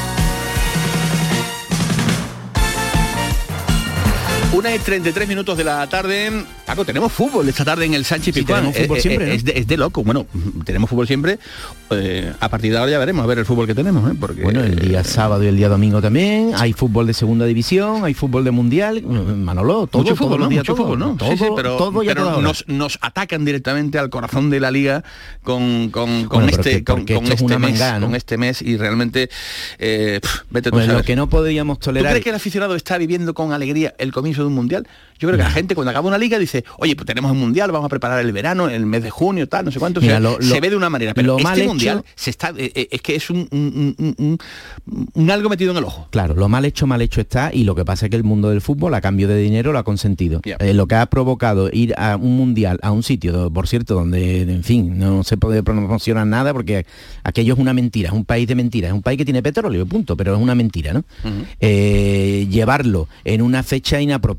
[4.53, 6.43] Una y 33 minutos de la tarde.
[6.65, 9.67] Paco, tenemos fútbol esta tarde en el Sánchez sí, tenemos fútbol eh, siempre, eh, es,
[9.67, 10.03] de, loco.
[10.03, 10.25] Bueno,
[10.65, 11.39] tenemos fútbol siempre.
[11.89, 14.11] Eh, a partir de ahora ya veremos a ver el fútbol que tenemos.
[14.19, 16.51] Porque, bueno, el día sábado y el día domingo también.
[16.57, 19.01] Hay fútbol de segunda división, hay fútbol de mundial.
[19.03, 21.15] Manolo, todo, mucho fútbol, mucho todo, fútbol, ¿no?
[21.15, 25.05] Todo, sí, pero, todo pero nos, nos, atacan directamente al corazón de la liga
[25.43, 29.29] con, con, con este, con, este mes, con este mes y realmente
[29.79, 32.09] vete tú lo que no podríamos tolerar.
[32.09, 34.87] ¿Tú crees que el aficionado está viviendo con alegría el comienzo de un mundial?
[35.21, 37.71] Yo creo que la gente cuando acaba una liga dice, oye, pues tenemos un mundial,
[37.71, 40.01] vamos a preparar el verano, el mes de junio, tal, no sé cuánto.
[40.01, 43.29] se ve de una manera, pero este mundial se está, eh, eh, es que es
[43.29, 43.47] un,
[45.13, 46.07] un, algo metido en el ojo.
[46.09, 48.49] Claro, lo mal hecho, mal hecho está, y lo que pasa es que el mundo
[48.49, 50.41] del fútbol a cambio de dinero lo ha consentido.
[50.43, 54.41] Eh, lo que ha provocado ir a un mundial, a un sitio, por cierto, donde,
[54.41, 56.87] en fin, no se puede promocionar nada porque
[57.23, 59.85] aquello es una mentira, es un país de mentiras, es un país que tiene petróleo,
[59.85, 60.99] punto, pero es una mentira,
[61.59, 64.30] llevarlo en una fecha inapropiada,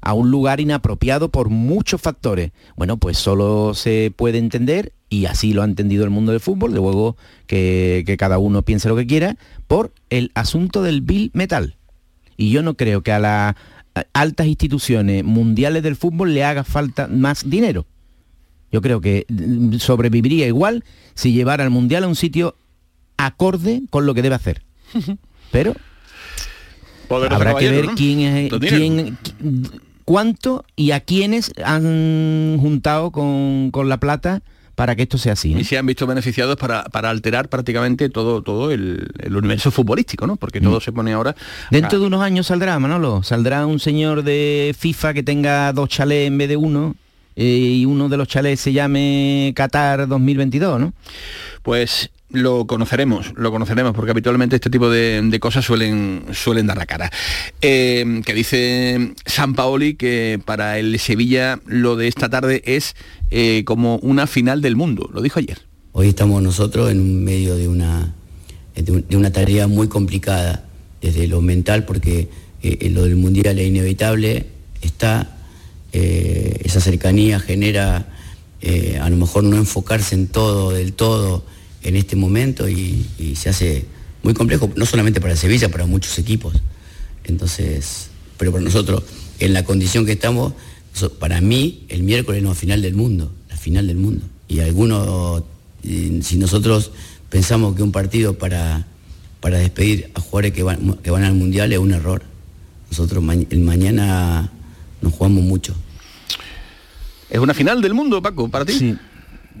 [0.00, 2.52] a un lugar inapropiado por muchos factores.
[2.76, 6.72] Bueno, pues solo se puede entender, y así lo ha entendido el mundo del fútbol,
[6.72, 9.36] de luego que, que cada uno piense lo que quiera,
[9.66, 11.76] por el asunto del Bill Metal.
[12.36, 13.54] Y yo no creo que a las
[14.12, 17.86] altas instituciones mundiales del fútbol le haga falta más dinero.
[18.70, 22.54] Yo creo que mm, sobreviviría igual si llevara al mundial a un sitio
[23.16, 24.62] acorde con lo que debe hacer.
[25.50, 25.74] Pero
[27.10, 29.18] habrá que ver quién es quién,
[30.04, 34.42] cuánto y a quiénes han juntado con, con la plata
[34.78, 35.54] para que esto sea así.
[35.54, 40.36] Y se han visto beneficiados para, para alterar prácticamente todo, todo el, universo futbolístico, ¿no?
[40.36, 40.80] Porque todo mm.
[40.80, 41.34] se pone ahora...
[41.72, 46.28] Dentro de unos años saldrá, Manolo, saldrá un señor de FIFA que tenga dos chalés
[46.28, 46.94] en vez de uno
[47.40, 50.92] y uno de los chalés se llame Qatar 2022, ¿no?
[51.62, 56.86] Pues lo conoceremos, lo conoceremos, porque habitualmente este tipo de, cosas suelen, suelen dar la
[56.86, 57.10] cara.
[57.62, 62.96] Eh, que dice San Paoli que para el Sevilla lo de esta tarde es
[63.30, 65.58] eh, como una final del mundo, lo dijo ayer.
[65.92, 68.14] Hoy estamos nosotros en medio de una,
[68.74, 70.64] de una tarea muy complicada
[71.00, 72.28] desde lo mental, porque
[72.62, 74.46] eh, lo del mundial es inevitable,
[74.82, 75.37] está,
[76.64, 78.08] esa cercanía genera
[79.00, 81.44] a lo mejor no enfocarse en todo, del todo,
[81.82, 83.06] en este momento y,
[83.36, 83.86] se hace
[84.22, 86.54] muy complejo, no solamente para Sevilla, para muchos equipos.
[87.24, 89.02] Entonces, pero para nosotros,
[89.38, 90.54] en la condición que estamos,
[91.18, 94.26] para mí el miércoles no final del mundo, la final del mundo.
[94.48, 95.44] Y algunos,
[95.82, 96.90] si nosotros
[97.30, 98.86] pensamos que un partido para,
[99.40, 102.22] para despedir a jugadores que van, que van al Mundial es un error.
[102.90, 104.50] Nosotros el mañana
[105.02, 105.74] nos jugamos mucho.
[107.30, 108.72] Es una final del mundo, Paco, para ti.
[108.72, 108.96] Sí,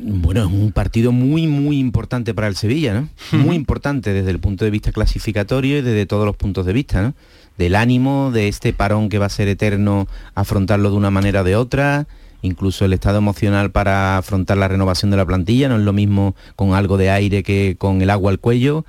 [0.00, 3.08] bueno, es un partido muy, muy importante para el Sevilla, ¿no?
[3.38, 7.02] Muy importante desde el punto de vista clasificatorio y desde todos los puntos de vista,
[7.02, 7.14] ¿no?
[7.58, 11.44] Del ánimo, de este parón que va a ser eterno, afrontarlo de una manera o
[11.44, 12.06] de otra,
[12.42, 16.36] incluso el estado emocional para afrontar la renovación de la plantilla, no es lo mismo
[16.54, 18.84] con algo de aire que con el agua al cuello.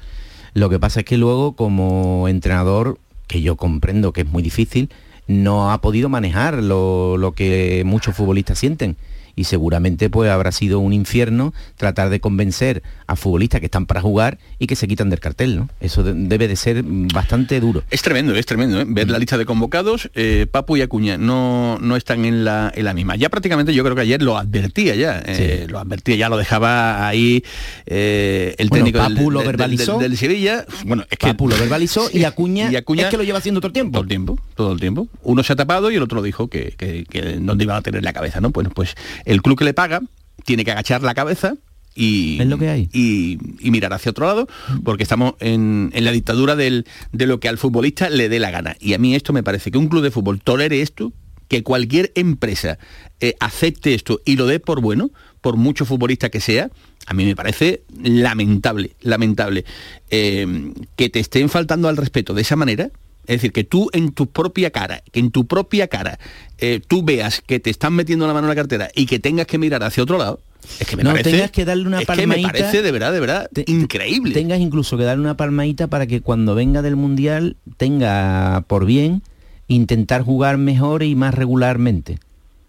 [0.53, 4.89] Lo que pasa es que luego, como entrenador, que yo comprendo que es muy difícil,
[5.29, 8.97] no ha podido manejar lo, lo que muchos futbolistas sienten
[9.39, 14.01] y seguramente pues habrá sido un infierno tratar de convencer a futbolistas que están para
[14.01, 15.69] jugar y que se quitan del cartel, ¿no?
[15.79, 17.83] Eso debe de ser bastante duro.
[17.89, 18.85] Es tremendo, es tremendo, ¿eh?
[18.85, 22.83] ver la lista de convocados, eh, Papu y Acuña no, no están en la, en
[22.83, 23.15] la misma.
[23.15, 27.07] Ya prácticamente yo creo que ayer lo advertía ya, eh, lo advertía, ya lo dejaba
[27.07, 27.41] ahí
[27.85, 30.65] el técnico Papu lo verbalizó, del, Sevilla.
[30.83, 33.61] Bueno, es que Papu lo verbalizó y Acuña, y Acuña es que lo lleva haciendo
[33.61, 33.93] todo el tiempo.
[33.93, 35.07] Todo el tiempo, todo el tiempo.
[35.23, 38.03] Uno se ha tapado y el otro dijo que, que, que dónde iba a tener
[38.03, 38.49] la cabeza, ¿no?
[38.49, 38.95] Bueno, pues
[39.29, 40.01] el club que le paga
[40.43, 41.53] tiene que agachar la cabeza
[41.93, 42.89] y, lo que hay.
[42.93, 43.37] Y,
[43.69, 44.47] mirar hacia otro lado,
[44.83, 48.75] porque estamos en, la dictadura de lo que al futbolista le dé la gana.
[48.79, 51.13] Y a mí esto me parece que un club de fútbol tolere esto,
[51.47, 52.79] que cualquier empresa
[53.19, 55.11] eh, acepte esto y lo dé por bueno,
[55.41, 56.71] por mucho futbolista que sea,
[57.05, 59.65] a mí me parece lamentable, lamentable.
[60.09, 62.91] Eh, que te estén faltando al respeto de esa manera,
[63.29, 66.17] es decir, que tú en tu propia cara, que en tu propia cara
[66.57, 69.45] eh, tú veas que te están metiendo la mano en la cartera y que tengas
[69.45, 70.39] que mirar hacia otro lado,
[70.79, 73.13] es que me no, parece, tengas que darle una es que me parece de verdad,
[73.13, 74.33] de verdad, increíble.
[74.33, 79.21] Tengas incluso que darle una palmadita para que cuando venga del Mundial tenga por bien
[79.67, 82.17] intentar jugar mejor y más regularmente.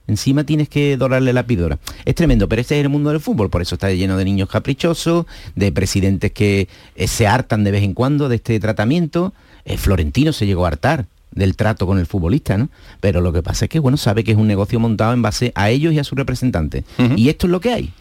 [0.09, 1.79] Encima tienes que dorarle la píldora.
[2.05, 4.51] Es tremendo, pero este es el mundo del fútbol, por eso está lleno de niños
[4.51, 5.25] caprichosos,
[5.57, 9.33] de presidentes que eh, se hartan de vez en cuando de este tratamiento
[9.71, 12.69] eh, Florentino se llegó a hartar del trato con el futbolista, ¿no?
[13.01, 15.53] Pero lo que pasa es que, bueno, sabe que es un negocio montado en base
[15.55, 16.85] a ellos y a sus representantes.
[17.17, 17.93] Y esto es lo que hay.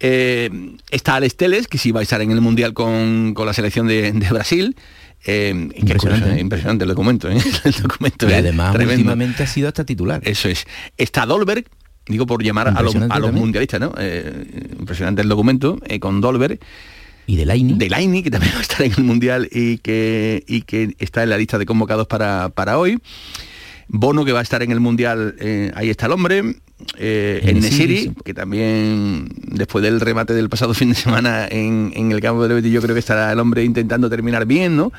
[0.00, 0.50] Eh,
[0.90, 4.12] está Alex Teles, que sí va a estar en el Mundial con, la selección de,
[4.30, 4.76] Brasil.
[5.26, 7.38] Eh, impresionante, impresionante el documento, el
[7.82, 8.28] documento.
[8.28, 10.22] Y además últimamente ha sido hasta titular.
[10.24, 10.66] Eso es.
[10.96, 11.66] Está Dolberg,
[12.06, 12.94] digo por llamar a los,
[13.32, 13.92] mundialistas, ¿no?
[14.78, 16.58] impresionante el documento, con Dolberg.
[17.26, 17.74] ¿Y de Laini?
[17.74, 21.22] De Laini, que también va a estar en el Mundial y que, y que está
[21.22, 22.98] en la lista de convocados para, para hoy.
[23.88, 26.42] Bono, que va a estar en el Mundial, eh, ahí está el hombre.
[26.98, 32.20] Eh, en Nesiri, que también después del remate del pasado fin de semana en, el
[32.20, 34.92] campo de Betis, yo creo que estará el hombre intentando terminar bien, ¿no?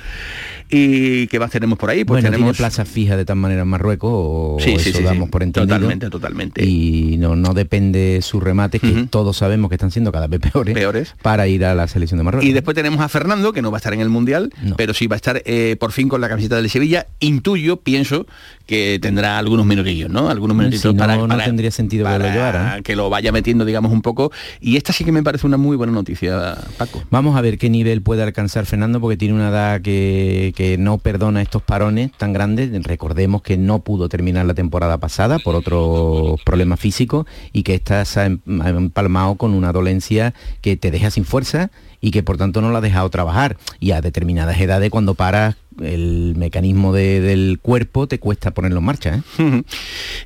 [0.69, 2.03] ¿Y qué más tenemos por ahí?
[2.03, 5.43] Pues bueno, tenemos plaza fija de tal manera en Marruecos, o sí, eso damos por
[5.43, 5.75] entendido.
[5.75, 6.65] Totalmente, totalmente.
[6.65, 10.73] Y no, no depende su remate, que todos sabemos que están siendo cada vez peores,
[10.73, 12.49] peores, para ir a la selección de Marruecos.
[12.49, 15.05] Y después tenemos a Fernando, que no va a estar en el Mundial, pero sí
[15.05, 17.05] va a estar eh, por fin con la camiseta del Sevilla.
[17.19, 18.25] Intuyo, pienso,
[18.65, 20.29] que tendrá algunos minutillos, ¿no?
[20.29, 22.81] Algunos minutitos para, no, para, tendría sentido que lo llevara.
[22.83, 24.31] Que lo vaya metiendo, digamos, un poco.
[24.59, 27.03] Y esta sí que me parece una muy buena noticia, Paco.
[27.11, 30.97] Vamos a ver qué nivel puede alcanzar Fernando, porque tiene una edad que, que no
[30.97, 32.71] perdona estos parones tan grandes.
[32.83, 38.03] Recordemos que no pudo terminar la temporada pasada por otros problemas físicos y que está
[38.05, 42.61] se ha empalmado con una dolencia que te deja sin fuerza y que por tanto
[42.61, 43.57] no la ha dejado trabajar.
[43.79, 49.23] Y a determinadas edades cuando paras el mecanismo del cuerpo te cuesta ponerlo en marcha.
[49.37, 49.63] ¿eh?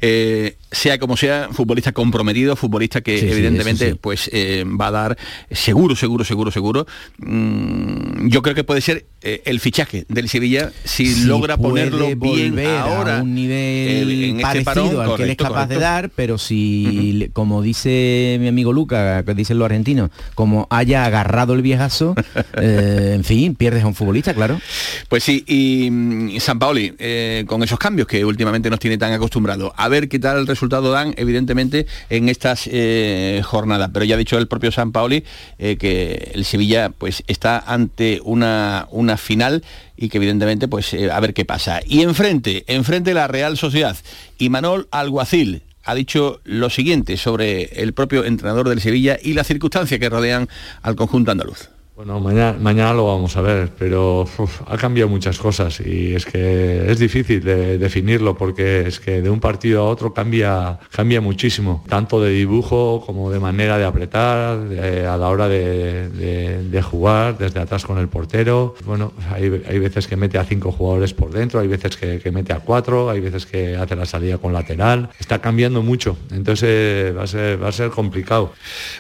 [0.02, 5.18] Eh, sea como sea, futbolista comprometido, futbolista que evidentemente pues eh, va a dar
[5.52, 6.88] seguro, seguro, seguro, seguro.
[7.18, 13.20] Mm, yo creo que puede ser el fichaje del Sevilla si, logra ponerlo bien ahora
[13.20, 17.30] a un nivel en este parecido al que él es capaz de dar, pero si,
[17.34, 22.16] como dice mi amigo Luca, que dicen los argentinos, como haya agarrado el viejazo,
[22.54, 24.62] en fin, pierdes a un futbolista, claro.
[25.10, 29.72] Pues sí, y, San Paoli, eh, con esos cambios que últimamente nos tiene tan acostumbrados.
[29.76, 33.90] A ver qué tal el resultado dan, evidentemente, en estas eh, jornadas.
[33.94, 35.24] Pero ya ha dicho el propio San Paoli
[35.58, 39.64] eh, que el Sevilla pues, está ante una, una final
[39.98, 41.82] y que evidentemente, pues, a ver qué pasa.
[41.86, 43.98] Y enfrente, enfrente la Real Sociedad
[44.38, 49.48] y Manol Alguacil, ha dicho lo siguiente sobre el propio entrenador del Sevilla y las
[49.48, 50.48] circunstancias que rodean
[50.82, 51.70] al conjunto andaluz.
[52.00, 54.26] Bueno, mañana, mañana lo vamos a ver, pero
[54.68, 59.30] ha cambiado muchas cosas y es que es difícil de definirlo porque es que de
[59.30, 64.60] un partido a otro cambia, cambia muchísimo, tanto de dibujo como de manera de apretar,
[64.60, 68.76] a la hora de, jugar, desde atrás con el portero.
[68.86, 72.62] Bueno, hay, veces que mete a cinco jugadores por dentro, hay veces que, mete a
[72.62, 75.10] cuatro, hay veces que hace la salida con lateral.
[75.20, 78.54] Está cambiando mucho, entonces va a ser, va a ser complicado.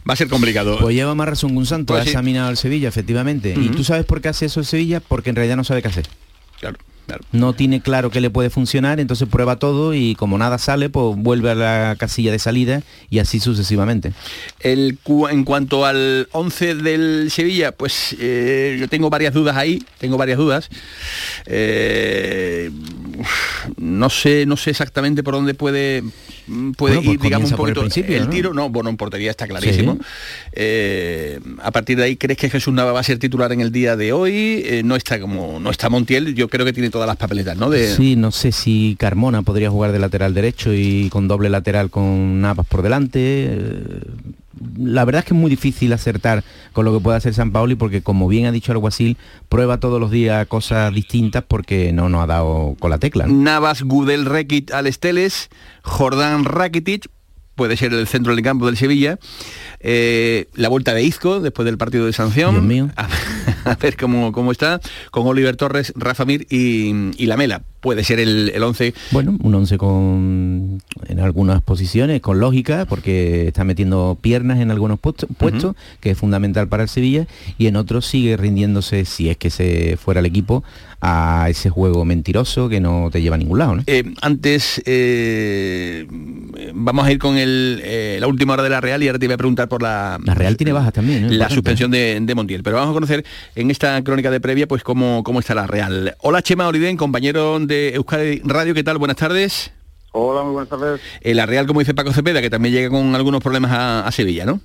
[0.05, 0.77] Va a ser complicado.
[0.81, 3.55] Pues lleva más razón un santo, ha examinado al Sevilla efectivamente.
[3.57, 4.99] ¿Y tú sabes por qué hace eso el Sevilla?
[4.99, 6.07] Porque en realidad no sabe qué hacer.
[6.59, 6.77] Claro.
[7.31, 11.15] No tiene claro qué le puede funcionar, entonces prueba todo y como nada sale, pues
[11.17, 14.13] vuelve a la casilla de salida y así sucesivamente.
[14.59, 14.99] El,
[15.29, 20.37] en cuanto al 11 del Sevilla, pues eh, yo tengo varias dudas ahí, tengo varias
[20.37, 20.69] dudas.
[21.45, 22.69] Eh,
[23.77, 26.03] no sé, no sé exactamente por dónde puede
[26.77, 28.53] puede ir, pues digamos, un poquito el, tiro.
[28.53, 29.97] No, bueno, en portería está clarísimo.
[30.51, 33.71] Eh, a partir de ahí, ¿crees que Jesús Nava va a ser titular en el
[33.71, 34.63] día de hoy?
[34.65, 37.69] Eh, no está como no está Montiel, yo creo que tiene todas las papeletas, ¿no?
[37.69, 37.95] De...
[37.95, 42.41] Sí, no sé si Carmona podría jugar de lateral derecho y con doble lateral con
[42.41, 43.19] Navas por delante.
[43.19, 44.01] Eh,
[44.77, 46.43] la verdad es que es muy difícil acertar
[46.73, 49.17] con lo que puede hacer San Paoli porque como bien ha dicho Alguacil,
[49.47, 53.25] prueba todos los días cosas distintas porque no nos ha dado con la tecla.
[53.27, 55.49] Navas, Gudel, Rekit, Alesteles,
[55.83, 57.09] Jordán Rakitic,
[57.55, 59.19] puede ser el centro del campo del Sevilla.
[59.81, 62.65] Eh, la vuelta de Izco después del partido de sanción.
[62.65, 62.89] mío.
[63.65, 64.79] A, ver cómo, cómo está.
[65.11, 67.63] Con Oliver Torres, Rafa Mir y, y Lamela.
[67.81, 68.93] Puede ser el, el 11.
[69.11, 74.99] Bueno, un 11 con en algunas posiciones, con lógica, porque está metiendo piernas en algunos
[74.99, 79.49] puestos, que es fundamental para el Sevilla, y en otros sigue rindiéndose, si es que
[79.49, 80.63] se fuera el equipo,
[81.01, 83.77] a ese juego mentiroso que no te lleva a ningún lado.
[83.87, 86.05] Eh, antes, eh,
[86.73, 89.25] vamos a ir con el, eh, la última hora de la Real y ahora te
[89.25, 90.19] iba a preguntar por la...
[90.23, 91.37] La Real tiene bajas también.
[91.37, 92.63] La suspensión de, de, Montiel.
[92.63, 96.15] Pero vamos a conocer en esta crónica de previa pues cómo, cómo está la Real.
[96.19, 98.97] Hola Chema Oliden, compañero de Euskadi Radio, ¿qué tal?
[98.97, 99.71] Buenas tardes.
[100.11, 101.01] Hola, muy buenas tardes.
[101.23, 104.59] la Real, como dice Paco Cepeda, que también llega con algunos problemas a Sevilla, ¿no?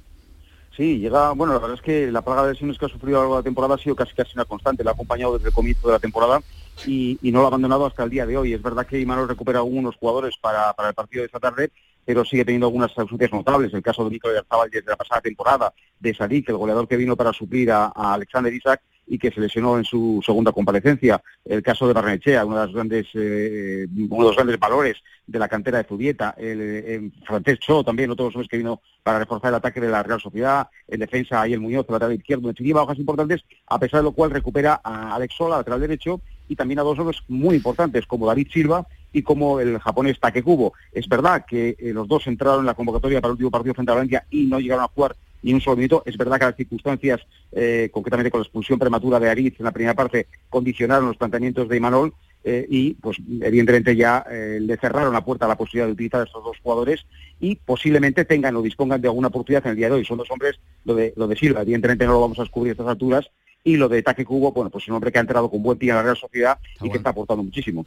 [0.76, 3.20] Sí, llega, bueno, la verdad es que la plaga de lesiones que ha sufrido a
[3.20, 5.48] lo largo de la temporada ha sido casi casi una constante, la ha acompañado desde
[5.48, 6.40] el comienzo de la temporada
[6.84, 8.52] y, no lo ha abandonado hasta el día de hoy.
[8.52, 11.70] Es verdad que Imanol recupera algunos jugadores para, el partido de esta tarde,
[12.04, 13.72] pero sigue teniendo algunas ausencias notables.
[13.72, 17.16] El caso de Nicolás Arzabal desde la pasada temporada, de Sadik, el goleador que vino
[17.16, 21.22] para suplir a, Alexander Isaac y que se lesionó en su segunda comparecencia.
[21.44, 25.38] El caso de Barnechea, uno de los grandes, eh, uno de los grandes valores de
[25.38, 26.34] la cantera de Zubieta.
[26.36, 29.80] El, el francés Cho también, otro de los hombres que vino para reforzar el ataque
[29.80, 30.68] de la Real Sociedad.
[30.88, 32.48] En defensa, ahí el Muñoz, lateral izquierdo.
[32.48, 36.20] En definitiva, bajas importantes, a pesar de lo cual recupera a Alex Sola, lateral derecho,
[36.48, 40.74] y también a dos hombres muy importantes, como David Silva y como el japonés Takekubo.
[40.92, 43.92] Es verdad que eh, los dos entraron en la convocatoria para el último partido frente
[43.92, 46.02] a Valencia y no llegaron a jugar ni un solo minuto.
[46.06, 47.20] Es verdad que las circunstancias,
[47.52, 51.68] eh, concretamente con la expulsión prematura de Ariz en la primera parte, condicionaron los planteamientos
[51.68, 55.92] de Imanol eh, y, pues, evidentemente ya le cerraron la puerta a la posibilidad de
[55.92, 57.06] utilizar a estos dos jugadores
[57.40, 60.04] y posiblemente tengan o dispongan de alguna oportunidad en el día de hoy.
[60.04, 62.88] Son dos hombres, lo de, de Silva, evidentemente no lo vamos a descubrir a estas
[62.88, 63.30] alturas,
[63.64, 65.90] y lo de Taque Cubo, bueno, pues un hombre que ha entrado con buen pie
[65.90, 67.86] a la Real Sociedad y que está aportando muchísimo.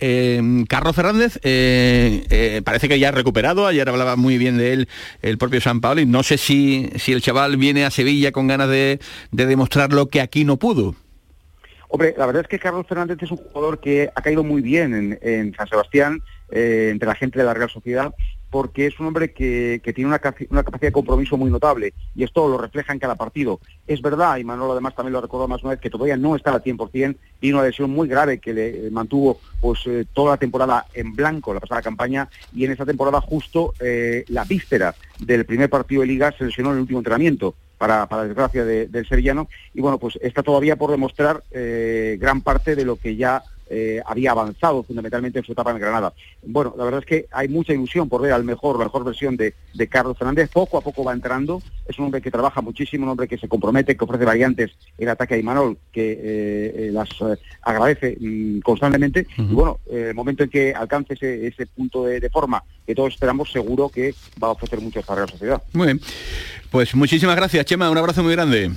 [0.00, 4.72] Eh, Carlos Fernández eh, eh, parece que ya ha recuperado, ayer hablaba muy bien de
[4.72, 4.88] él
[5.20, 8.70] el propio San Paolo, no sé si, si el chaval viene a Sevilla con ganas
[8.70, 8.98] de,
[9.32, 10.94] demostrar lo que aquí no pudo.
[11.88, 15.18] Hombre, la verdad es que Carlos Fernández es un jugador que ha caído muy bien
[15.20, 18.12] en, San Sebastián, entre la gente de la Real Sociedad
[18.50, 20.20] porque es un hombre que, tiene una,
[20.50, 23.60] una, capacidad de compromiso muy notable y esto lo refleja en cada partido.
[23.86, 26.52] Es verdad, y Manolo además también lo recordó más una vez, que todavía no está
[26.52, 30.86] al 100%, y una lesión muy grave que le mantuvo pues eh, toda la temporada
[30.94, 35.68] en blanco, la pasada campaña, y en esa temporada justo eh, la víspera del primer
[35.68, 37.54] partido de liga se lesionó en el último entrenamiento.
[37.76, 42.74] Para, para desgracia del sevillano y bueno pues está todavía por demostrar eh, gran parte
[42.74, 46.12] de lo que ya eh, había avanzado fundamentalmente en su etapa en Granada.
[46.42, 49.36] Bueno, la verdad es que hay mucha ilusión por ver al mejor, la mejor versión
[49.36, 49.54] de,
[49.88, 50.50] Carlos Fernández.
[50.52, 51.62] Poco a poco va entrando.
[51.86, 55.08] Es un hombre que trabaja muchísimo, un hombre que se compromete, que ofrece variantes en
[55.08, 56.18] ataque a Imanol, que eh,
[56.76, 57.08] eh, las
[57.62, 59.26] agradece mm, constantemente.
[59.36, 63.88] Y bueno, el momento en que alcance ese, punto de, forma que todos esperamos, seguro
[63.88, 65.62] que va a ofrecer mucho para la sociedad.
[65.72, 66.00] Muy bien.
[66.70, 67.90] Pues muchísimas gracias, Chema.
[67.90, 68.70] Un abrazo muy grande.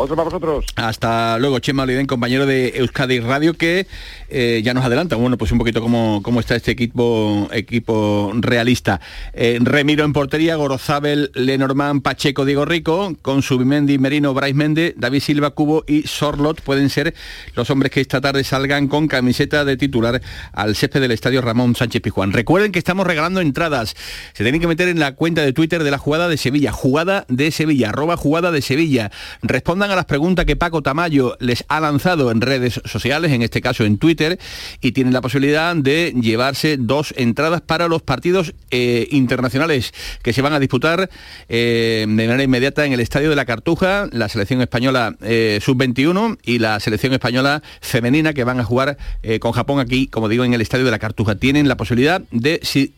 [0.00, 0.64] Otro para vosotros.
[0.76, 3.88] Hasta luego, Chema Oliden, compañero de Euskadi Radio, que
[4.28, 9.00] eh, ya nos adelanta, bueno, pues un poquito cómo, cómo está este equipo, equipo realista.
[9.32, 15.18] Eh, Remiro en portería, Gorozabel, Lenormand, Pacheco, Diego Rico, con Subimendi, Merino, Bryce Mende, David
[15.18, 17.12] Silva, Cubo y Sorlot pueden ser
[17.56, 20.22] los hombres que esta tarde salgan con camiseta de titular
[20.52, 22.32] al césped del estadio Ramón Sánchez Pijuán.
[22.32, 23.96] Recuerden que estamos regalando entradas.
[24.32, 27.24] Se tienen que meter en la cuenta de Twitter de la jugada de Sevilla, jugada
[27.26, 29.10] de Sevilla, arroba jugada de Sevilla.
[29.42, 33.60] Respondan a las preguntas que Paco Tamayo les ha lanzado en redes sociales, en este
[33.60, 34.38] caso en Twitter,
[34.80, 40.42] y tienen la posibilidad de llevarse dos entradas para los partidos eh, internacionales que se
[40.42, 41.10] van a disputar
[41.48, 46.38] eh, de manera inmediata en el Estadio de la Cartuja, la selección española eh, sub-21
[46.42, 48.98] y la selección española femenina que van a jugar
[49.40, 51.34] con Japón aquí, como digo, en el Estadio de la Cartuja.
[51.34, 52.94] Tienen la posibilidad de, si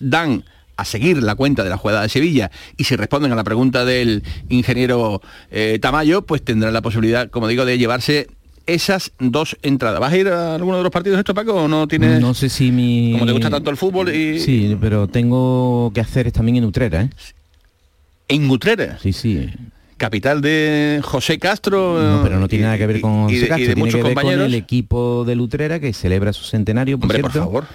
[0.00, 0.44] dan
[0.80, 3.84] a seguir la cuenta de la jugada de Sevilla y si responden a la pregunta
[3.84, 5.20] del ingeniero
[5.50, 8.28] eh, Tamayo, pues tendrán la posibilidad, como digo, de llevarse
[8.66, 10.00] esas dos entradas.
[10.00, 12.20] ¿Vas a ir a alguno de los partidos esto, Paco, o no tienes...?
[12.20, 13.12] No sé si mi...
[13.12, 14.40] Como te gusta tanto el fútbol y...
[14.40, 17.10] Sí, pero tengo que hacer también en Utrera, ¿eh?
[18.28, 18.98] ¿En Utrera?
[19.00, 19.48] Sí, sí
[19.96, 22.00] capital de José Castro.
[22.00, 24.54] No, pero no tiene nada que ver con José Castro, tiene que ver con el
[24.54, 27.66] equipo de Utrera que celebra su centenario, por Hombre, por favor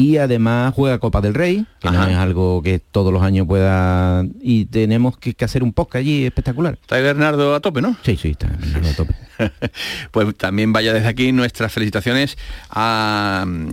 [0.00, 4.24] y además juega Copa del Rey, que no es algo que todos los años pueda...
[4.40, 6.78] Y tenemos que, hacer un podcast allí espectacular.
[6.80, 7.96] Está Bernardo a tope, ¿no?
[8.02, 9.14] Sí, sí, está Bernardo a tope.
[10.10, 12.38] pues también vaya desde aquí nuestras felicitaciones
[12.70, 13.66] al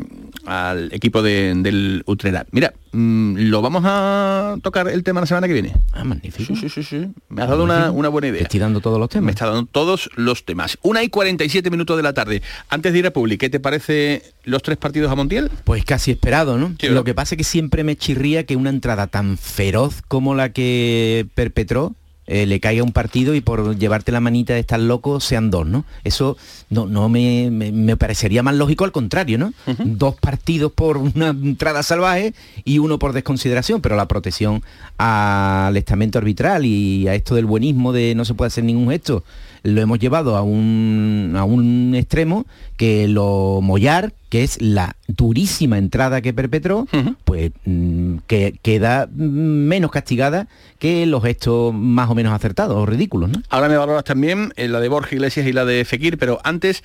[0.92, 2.46] equipo del Utrera.
[2.52, 5.74] Mira, lo vamos a tocar el tema la semana que viene.
[5.94, 6.56] Ah, magnífico.
[6.56, 8.42] Sí, sí, sí, Me has dado una, buena idea.
[8.42, 9.26] estoy dando todos los temas.
[9.26, 10.80] Me está dando todos los temas.
[10.82, 12.42] Una y 47 minutos de la tarde.
[12.70, 15.52] Antes de ir a Publi, ¿qué te parece los tres partidos a Montiel?
[15.64, 16.74] Pues casi esperado, ¿no?
[16.82, 20.50] lo que pasa es que siempre me chirría que una entrada tan feroz como la
[20.50, 21.94] que perpetró
[22.28, 25.66] eh, le caiga un partido y por llevarte la manita de estar loco sean dos,
[25.66, 25.86] ¿no?
[26.04, 26.38] Eso
[26.70, 29.54] no, no me, me, parecería más lógico al contrario, ¿no?
[29.86, 34.62] Dos partidos por una entrada salvaje y uno por desconsideración, pero la protección
[34.98, 39.24] al estamento arbitral y a esto del buenismo de no se puede hacer ningún gesto
[39.64, 42.46] lo hemos llevado a un, a un extremo
[42.78, 46.88] que lo Mollar, que es la durísima entrada que perpetró,
[47.24, 50.48] pues mm, que queda menos castigada
[50.80, 53.30] que los gestos más o menos acertados o ridículos.
[53.30, 53.42] ¿no?
[53.50, 56.84] Ahora me valoras también en la de Borja Iglesias y la de Fekir, pero antes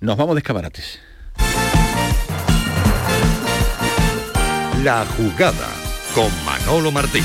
[0.00, 1.00] nos vamos de escaparates.
[4.82, 5.68] La jugada
[6.14, 7.24] con Manolo Martín.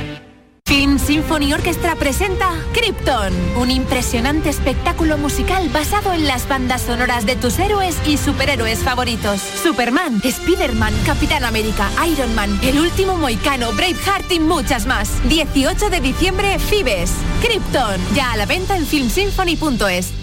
[0.65, 7.35] Film Symphony Orchestra presenta Krypton, un impresionante espectáculo musical basado en las bandas sonoras de
[7.35, 9.41] tus héroes y superhéroes favoritos.
[9.41, 15.21] Superman, Spider-Man, Capitán América, Iron Man, El Último Moicano, Braveheart y muchas más.
[15.27, 17.11] 18 de diciembre, Fibes.
[17.41, 20.13] Krypton, ya a la venta en filmsymphony.es.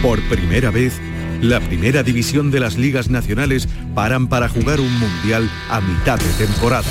[0.00, 0.98] Por primera vez,
[1.42, 6.46] la primera división de las ligas nacionales paran para jugar un mundial a mitad de
[6.46, 6.88] temporada.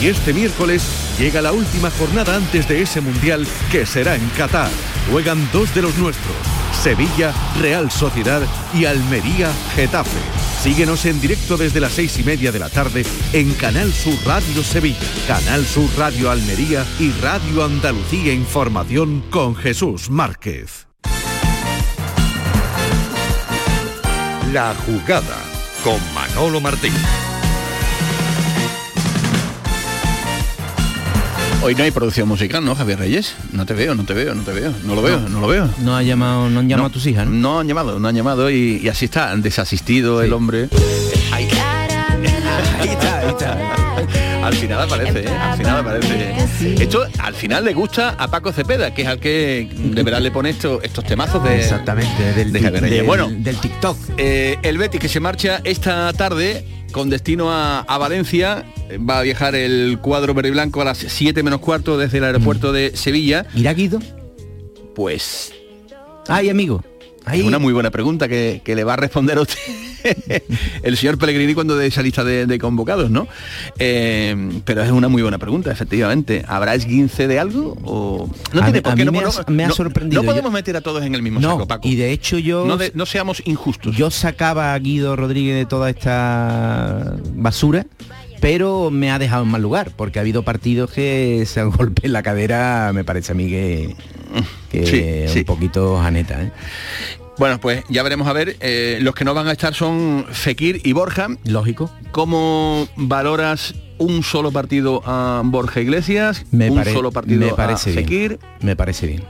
[0.00, 0.82] Y este miércoles
[1.18, 4.70] llega la última jornada antes de ese mundial que será en Qatar.
[5.10, 6.36] Juegan dos de los nuestros,
[6.82, 8.42] Sevilla, Real Sociedad
[8.74, 10.18] y Almería, Getafe.
[10.62, 14.62] Síguenos en directo desde las seis y media de la tarde en Canal Sur Radio
[14.62, 20.88] Sevilla, Canal Sur Radio Almería y Radio Andalucía Información con Jesús Márquez.
[24.52, 25.36] La jugada
[25.84, 26.92] con Manolo Martín.
[31.66, 33.34] Hoy no hay producción musical, ¿no, Javier Reyes?
[33.52, 35.68] No te veo, no te veo, no te veo, no lo veo, no, lo veo.
[35.82, 37.32] No ha llamado, no han llamado a tus hijas, ¿no?
[37.32, 40.68] No han llamado, no han llamado y, y así está, desasistido el hombre.
[41.32, 41.48] Ahí.
[42.78, 44.46] Ahí está, ahí está.
[44.46, 45.28] Al final aparece, ¿eh?
[45.28, 46.36] al final aparece.
[46.80, 50.30] Esto al final le gusta a Paco Cepeda, que es al que de verdad le
[50.30, 52.98] pone esto, estos temazos de Exactamente, del, de Javier Reyes.
[52.98, 53.98] del- Bueno, del TikTok.
[54.18, 58.64] eh, el Betis que se marcha esta tarde con destino a, a Valencia.
[59.08, 62.24] Va a viajar el cuadro verde y blanco a las 7 menos cuarto desde el
[62.24, 63.46] aeropuerto de Sevilla.
[63.54, 64.00] ¿Irá Guido?
[64.94, 65.52] Pues
[66.28, 66.82] Ay, amigo.
[67.24, 67.40] Ahí.
[67.40, 69.58] es una muy buena pregunta que, que le va a responder a usted
[70.84, 73.26] el señor Pellegrini cuando de esa lista de, de convocados, ¿no?
[73.80, 76.44] Eh, pero es una muy buena pregunta, efectivamente.
[76.46, 77.76] ¿Habrá esguince de algo?
[77.84, 78.30] O...
[78.52, 80.22] No tiene por qué, no, me no- ha- me ha no- sorprendido.
[80.22, 81.88] No Yo- podemos meter a todos en el mismo No, saco, Paco.
[81.88, 83.96] y de hecho yo No, de- no seamos injustos.
[83.96, 87.86] yo sacaba a Guido Rodríguez de toda esta basura
[88.40, 92.06] pero me ha dejado en mal lugar porque ha habido partidos que se han golpe
[92.06, 93.94] en la cadera me parece a mí que,
[94.70, 95.38] que Sí, es sí.
[95.40, 96.52] un poquito janeta ¿eh?
[97.38, 98.56] Bueno, pues ya veremos a ver.
[98.60, 101.28] eh, los que no van a estar son Fekir y Borja.
[101.44, 101.90] Lógico.
[102.10, 106.46] ¿Cómo valoras un solo partido a Borja Iglesias?
[106.50, 108.38] me, un solo partido me parece a bien Fekir.
[108.60, 109.22] me parece bien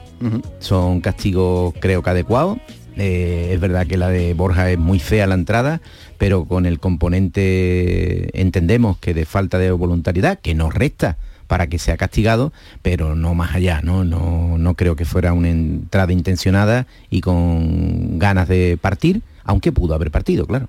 [0.60, 2.58] son castigos creo que adecuados.
[2.96, 5.80] Eh, es verdad que la de Borja es muy fea la entrada,
[6.18, 11.78] pero con el componente entendemos que de falta de voluntariedad, que nos resta para que
[11.78, 14.04] sea castigado, pero no más allá, ¿no?
[14.04, 19.94] No, no creo que fuera una entrada intencionada y con ganas de partir, aunque pudo
[19.94, 20.68] haber partido, claro.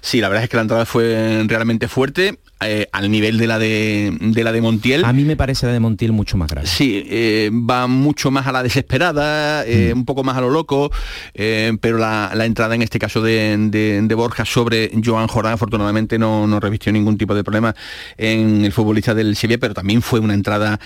[0.00, 3.58] Sí, la verdad es que la entrada fue realmente fuerte, eh, al nivel de la
[3.58, 5.04] de, de la de Montiel.
[5.04, 6.66] A mí me parece la de Montiel mucho más grave.
[6.68, 10.90] Sí, eh, va mucho más a la desesperada, eh, un poco más a lo loco,
[11.34, 16.18] pero la, la entrada en este caso de, de- de Borja sobre Joan Jordán afortunadamente
[16.18, 17.74] no, no revistió ningún tipo de problema
[18.16, 20.78] en el futbolista del Sevilla, pero también fue una entrada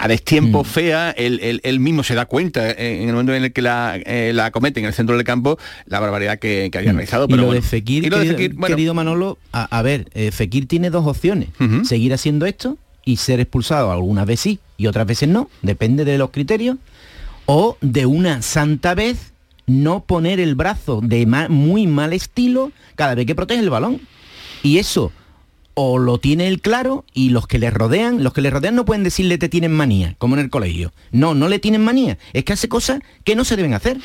[0.00, 3.52] a destiempo fea, él, él- él mismo se da cuenta en el momento en el
[3.52, 3.98] que la,
[4.32, 7.24] la comete en el centro del campo, la barbaridad que, que había realizado.
[7.24, 7.60] Y Pero lo bueno.
[7.60, 10.66] de Fekir, Y lo de querido, Fekir, bueno, querido Manolo, a, a ver, eh, Fekir
[10.66, 11.48] tiene dos opciones.
[11.84, 16.16] Seguir haciendo esto y ser expulsado algunas veces sí y otras veces no, depende de
[16.18, 16.76] los criterios.
[17.46, 19.32] O de una santa vez
[19.66, 24.00] no poner el brazo de ma- muy mal estilo cada vez que protege el balón.
[24.62, 25.12] Y eso
[25.76, 28.84] o lo tiene él claro y los que le rodean, los que le rodean no
[28.84, 30.92] pueden decirle te tienen manía, como en el colegio.
[31.10, 32.16] No, no le tienen manía.
[32.32, 33.98] Es que hace cosas que no se deben hacer.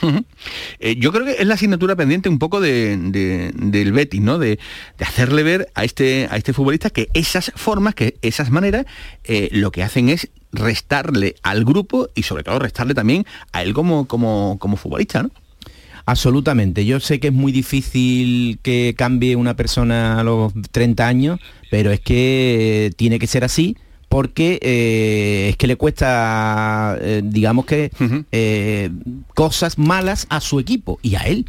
[0.79, 4.39] Eh, yo creo que es la asignatura pendiente un poco de, de- del Betis, ¿no?
[4.39, 4.57] De,
[4.97, 8.85] de hacerle ver a este, a este futbolista que esas formas, que esas maneras,
[9.23, 13.73] eh, lo que hacen es restarle al grupo y sobre todo restarle también a él
[13.73, 15.29] como, como, como futbolista, ¿no?
[16.09, 16.85] Absolutamente.
[16.85, 21.39] Yo sé que es muy difícil que cambie una persona a los 30 años,
[21.69, 23.77] pero es que tiene que ser así
[24.09, 27.91] porque eh, es que le cuesta, eh, digamos que,
[28.31, 28.89] eh,
[29.35, 31.45] cosas malas a su equipo y a él.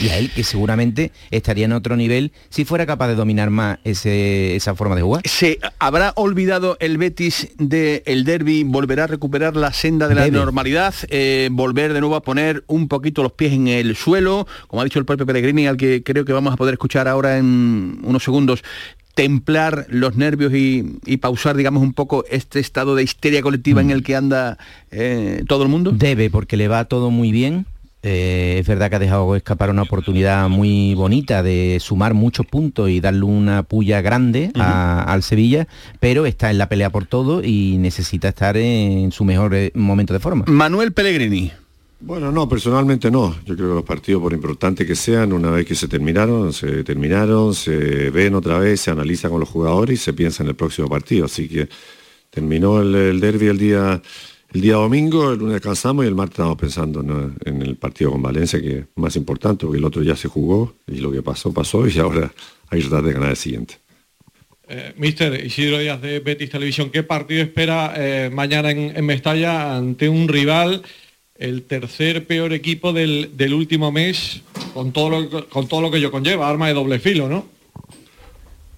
[0.00, 3.78] Y a él, que seguramente estaría en otro nivel si fuera capaz de dominar más
[3.84, 5.22] ese- esa forma de jugar.
[5.26, 8.64] ¿Se habrá olvidado el Betis del derby?
[8.64, 10.38] ¿Volverá a recuperar la senda de la Debe.
[10.38, 10.92] normalidad?
[11.52, 14.48] ¿Volver de nuevo a poner un poquito los pies en el suelo?
[14.66, 17.38] Como ha dicho el propio Pellegrini, al que creo que vamos a poder escuchar ahora
[17.38, 18.64] en unos segundos,
[19.14, 23.90] templar los nervios y, y pausar, digamos, un poco este estado de histeria colectiva en
[23.90, 24.58] el que anda
[24.90, 25.92] eh, todo el mundo?
[25.92, 27.66] Debe, porque le va todo muy bien.
[28.02, 32.88] Eh, es verdad que ha dejado escapar una oportunidad muy bonita de sumar muchos puntos
[32.88, 37.44] y darle una puya grande a- al Sevilla, pero está en la pelea por todo
[37.44, 40.44] y necesita estar en su mejor eh, momento de forma.
[40.48, 41.52] Manuel Pellegrini.
[42.00, 43.34] Bueno, no, personalmente no.
[43.44, 46.82] Yo creo que los partidos, por importantes que sean, una vez que se terminaron, se
[46.82, 50.54] terminaron, se ven otra vez, se analiza con los jugadores y se piensa en el
[50.54, 51.26] próximo partido.
[51.26, 51.68] Así que
[52.30, 54.00] Terminó el, el derby el día
[54.52, 57.00] el día domingo, el lunes descansamos y el martes estamos pensando
[57.44, 60.74] en el partido con Valencia, que es más importante, porque el otro ya se jugó
[60.88, 62.32] y lo que pasó, pasó y ahora
[62.68, 63.74] hay que tratar de ganar el siguiente.
[64.68, 70.08] Eh, Mister Isidro Díaz de Betis Televisión, ¿qué partido espera eh, mañana en, Mestalla ante
[70.08, 70.82] un rival,
[71.40, 74.42] el tercer peor equipo del, último mes,
[74.74, 77.46] con todo, lo, con todo lo que yo conlleva, arma de doble filo, ¿no?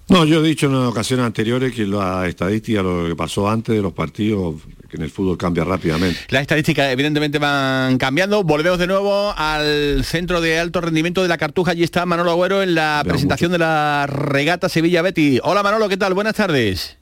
[0.09, 3.81] No, yo he dicho en ocasiones anteriores que la estadística, lo que pasó antes de
[3.81, 4.55] los partidos,
[4.89, 6.19] que en el fútbol cambia rápidamente.
[6.29, 8.43] Las estadísticas evidentemente van cambiando.
[8.43, 11.71] Volvemos de nuevo al centro de alto rendimiento de la Cartuja.
[11.71, 15.39] Allí está Manolo Agüero en la presentación de la regata Sevilla Betty.
[15.43, 16.13] Hola Manolo, ¿qué tal?
[16.13, 16.97] Buenas tardes.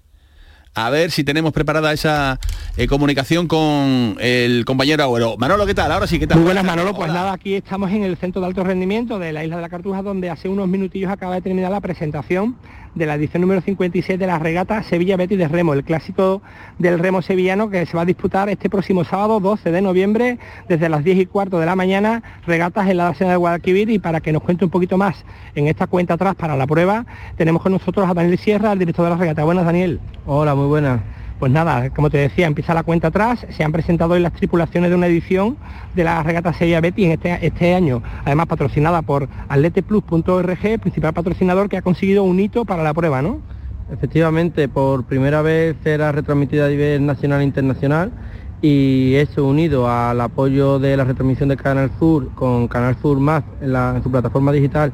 [0.73, 2.39] A ver si tenemos preparada esa
[2.77, 5.35] eh, comunicación con el compañero Agüero.
[5.37, 5.91] Manolo, ¿qué tal?
[5.91, 6.37] Ahora sí, ¿qué tal?
[6.37, 6.93] Muy buenas, Manolo.
[6.93, 9.69] Pues nada, aquí estamos en el centro de alto rendimiento de la isla de la
[9.69, 12.55] Cartuja, donde hace unos minutillos acaba de terminar la presentación
[12.95, 16.41] de la edición número 56 de la regata Sevilla Betis de Remo, el clásico
[16.79, 20.89] del remo sevillano que se va a disputar este próximo sábado 12 de noviembre desde
[20.89, 24.19] las 10 y cuarto de la mañana, regatas en la Dacia de Guadalquivir y para
[24.19, 25.23] que nos cuente un poquito más
[25.55, 27.05] en esta cuenta atrás para la prueba,
[27.37, 29.43] tenemos con nosotros a Daniel Sierra, el director de la regata.
[29.43, 29.99] Buenas, Daniel.
[30.25, 31.01] Hola, muy buenas.
[31.41, 34.91] Pues nada, como te decía, empieza la cuenta atrás, se han presentado hoy las tripulaciones
[34.91, 35.57] de una edición
[35.95, 41.67] de la regata Sevilla Betty en este, este año, además patrocinada por atleteplus.org, principal patrocinador
[41.67, 43.39] que ha conseguido un hito para la prueba, ¿no?
[43.91, 48.11] Efectivamente, por primera vez será retransmitida a nivel nacional e internacional
[48.61, 53.43] y eso unido al apoyo de la retransmisión de Canal Sur con Canal Sur Más
[53.61, 54.93] en, su plataforma digital,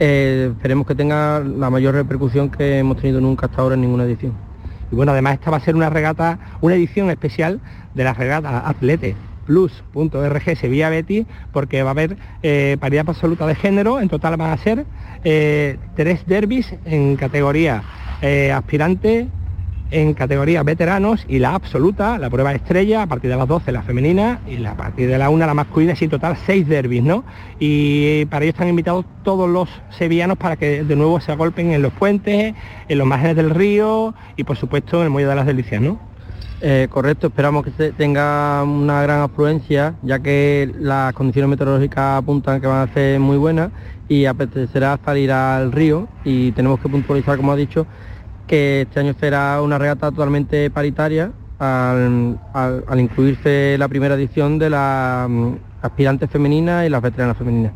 [0.00, 4.02] eh, esperemos que tenga la mayor repercusión que hemos tenido nunca hasta ahora en ninguna
[4.02, 4.53] edición.
[4.94, 7.58] Y bueno, además esta va a ser una regata, una edición especial
[7.94, 13.56] de la regata Atlete plus.org Sevilla Betty porque va a haber eh, paridad absoluta de
[13.56, 14.86] género, en total van a ser
[15.24, 17.82] eh, tres derbis en categoría
[18.22, 19.26] eh, aspirante,
[19.94, 23.82] en categoría veteranos y la absoluta, la prueba estrella, a partir de las 12 la
[23.82, 27.24] femenina y a partir de la 1 la masculina, y en total seis derbis, ¿no?
[27.60, 31.80] Y para ello están invitados todos los sevillanos para que de nuevo se agolpen en
[31.80, 32.54] los puentes,
[32.88, 36.00] en los márgenes del río y por supuesto en el Muelle de las Delicias, ¿no?
[36.60, 42.60] Eh, correcto, esperamos que se tenga una gran afluencia, ya que las condiciones meteorológicas apuntan
[42.60, 43.70] que van a ser muy buenas
[44.08, 47.86] y apetecerá salir al río y tenemos que puntualizar, como ha dicho,
[48.46, 52.38] que este año será una regata totalmente paritaria al,
[52.98, 57.72] incluirse la primera edición de las mm, aspirantes femeninas y las veteranas femeninas.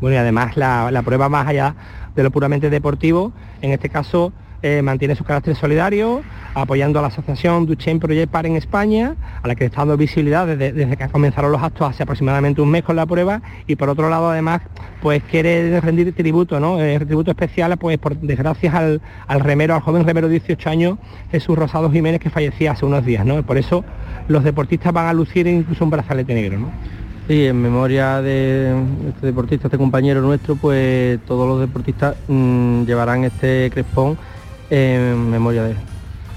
[0.00, 1.74] Bueno, y además la, la prueba más allá
[2.14, 3.32] de lo puramente deportivo,
[3.62, 4.32] en este caso
[4.62, 6.22] eh, mantiene su carácter solidario,
[6.54, 10.46] apoyando a la asociación Duchenne Project Par en España, a la que está dando visibilidad
[10.46, 14.08] desde, que comenzaron los actos hace aproximadamente un mes con la prueba, y por otro
[14.08, 14.62] lado además
[15.02, 16.80] pues quiere rendir tributo, ¿no?
[16.80, 19.00] Eh, tributo especial pues por desgracias al,
[19.40, 20.98] remero, al joven remero de 18 años,
[21.30, 23.42] Jesús Rosado Jiménez, que fallecía hace unos días, ¿no?
[23.42, 23.84] Por eso
[24.28, 26.70] los deportistas van a lucir incluso un brazalete negro, ¿no?
[27.28, 28.72] Sí, en memoria de
[29.08, 34.16] este deportista, este compañero nuestro, pues todos los deportistas mm, llevarán este crespón
[34.70, 35.76] en memoria de él.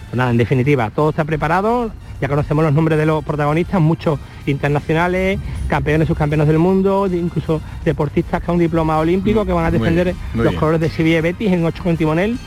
[0.10, 4.20] Pues nada, en definitiva, todo está preparado, ya conocemos los nombres de los protagonistas, muchos
[4.46, 10.16] internacionales, campeones, subcampeones del mundo, incluso deportistas con un diploma olímpico que van a defender
[10.34, 12.38] los colores de Sevilla Betis en 8 con timonel.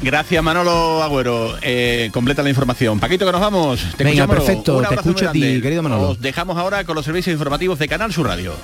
[0.00, 3.00] Gracias Manolo Agüero, eh, completa la información.
[3.00, 3.94] Paquito, que nos vamos.
[3.96, 6.10] Te Venga, perfecto, te escucho a ti, querido Manolo.
[6.10, 8.54] Os dejamos ahora con los servicios informativos de Canal Sur Radio.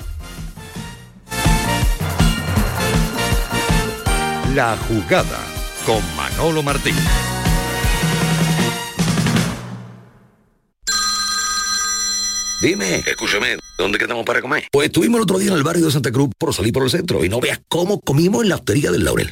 [4.53, 5.54] La jugada
[5.85, 6.95] con Manolo Martín.
[12.61, 14.67] Dime, escúchame, ¿dónde quedamos para comer?
[14.71, 16.89] Pues estuvimos el otro día en el barrio de Santa Cruz por salir por el
[16.89, 19.31] centro y no veas cómo comimos en la hostería del Laurel.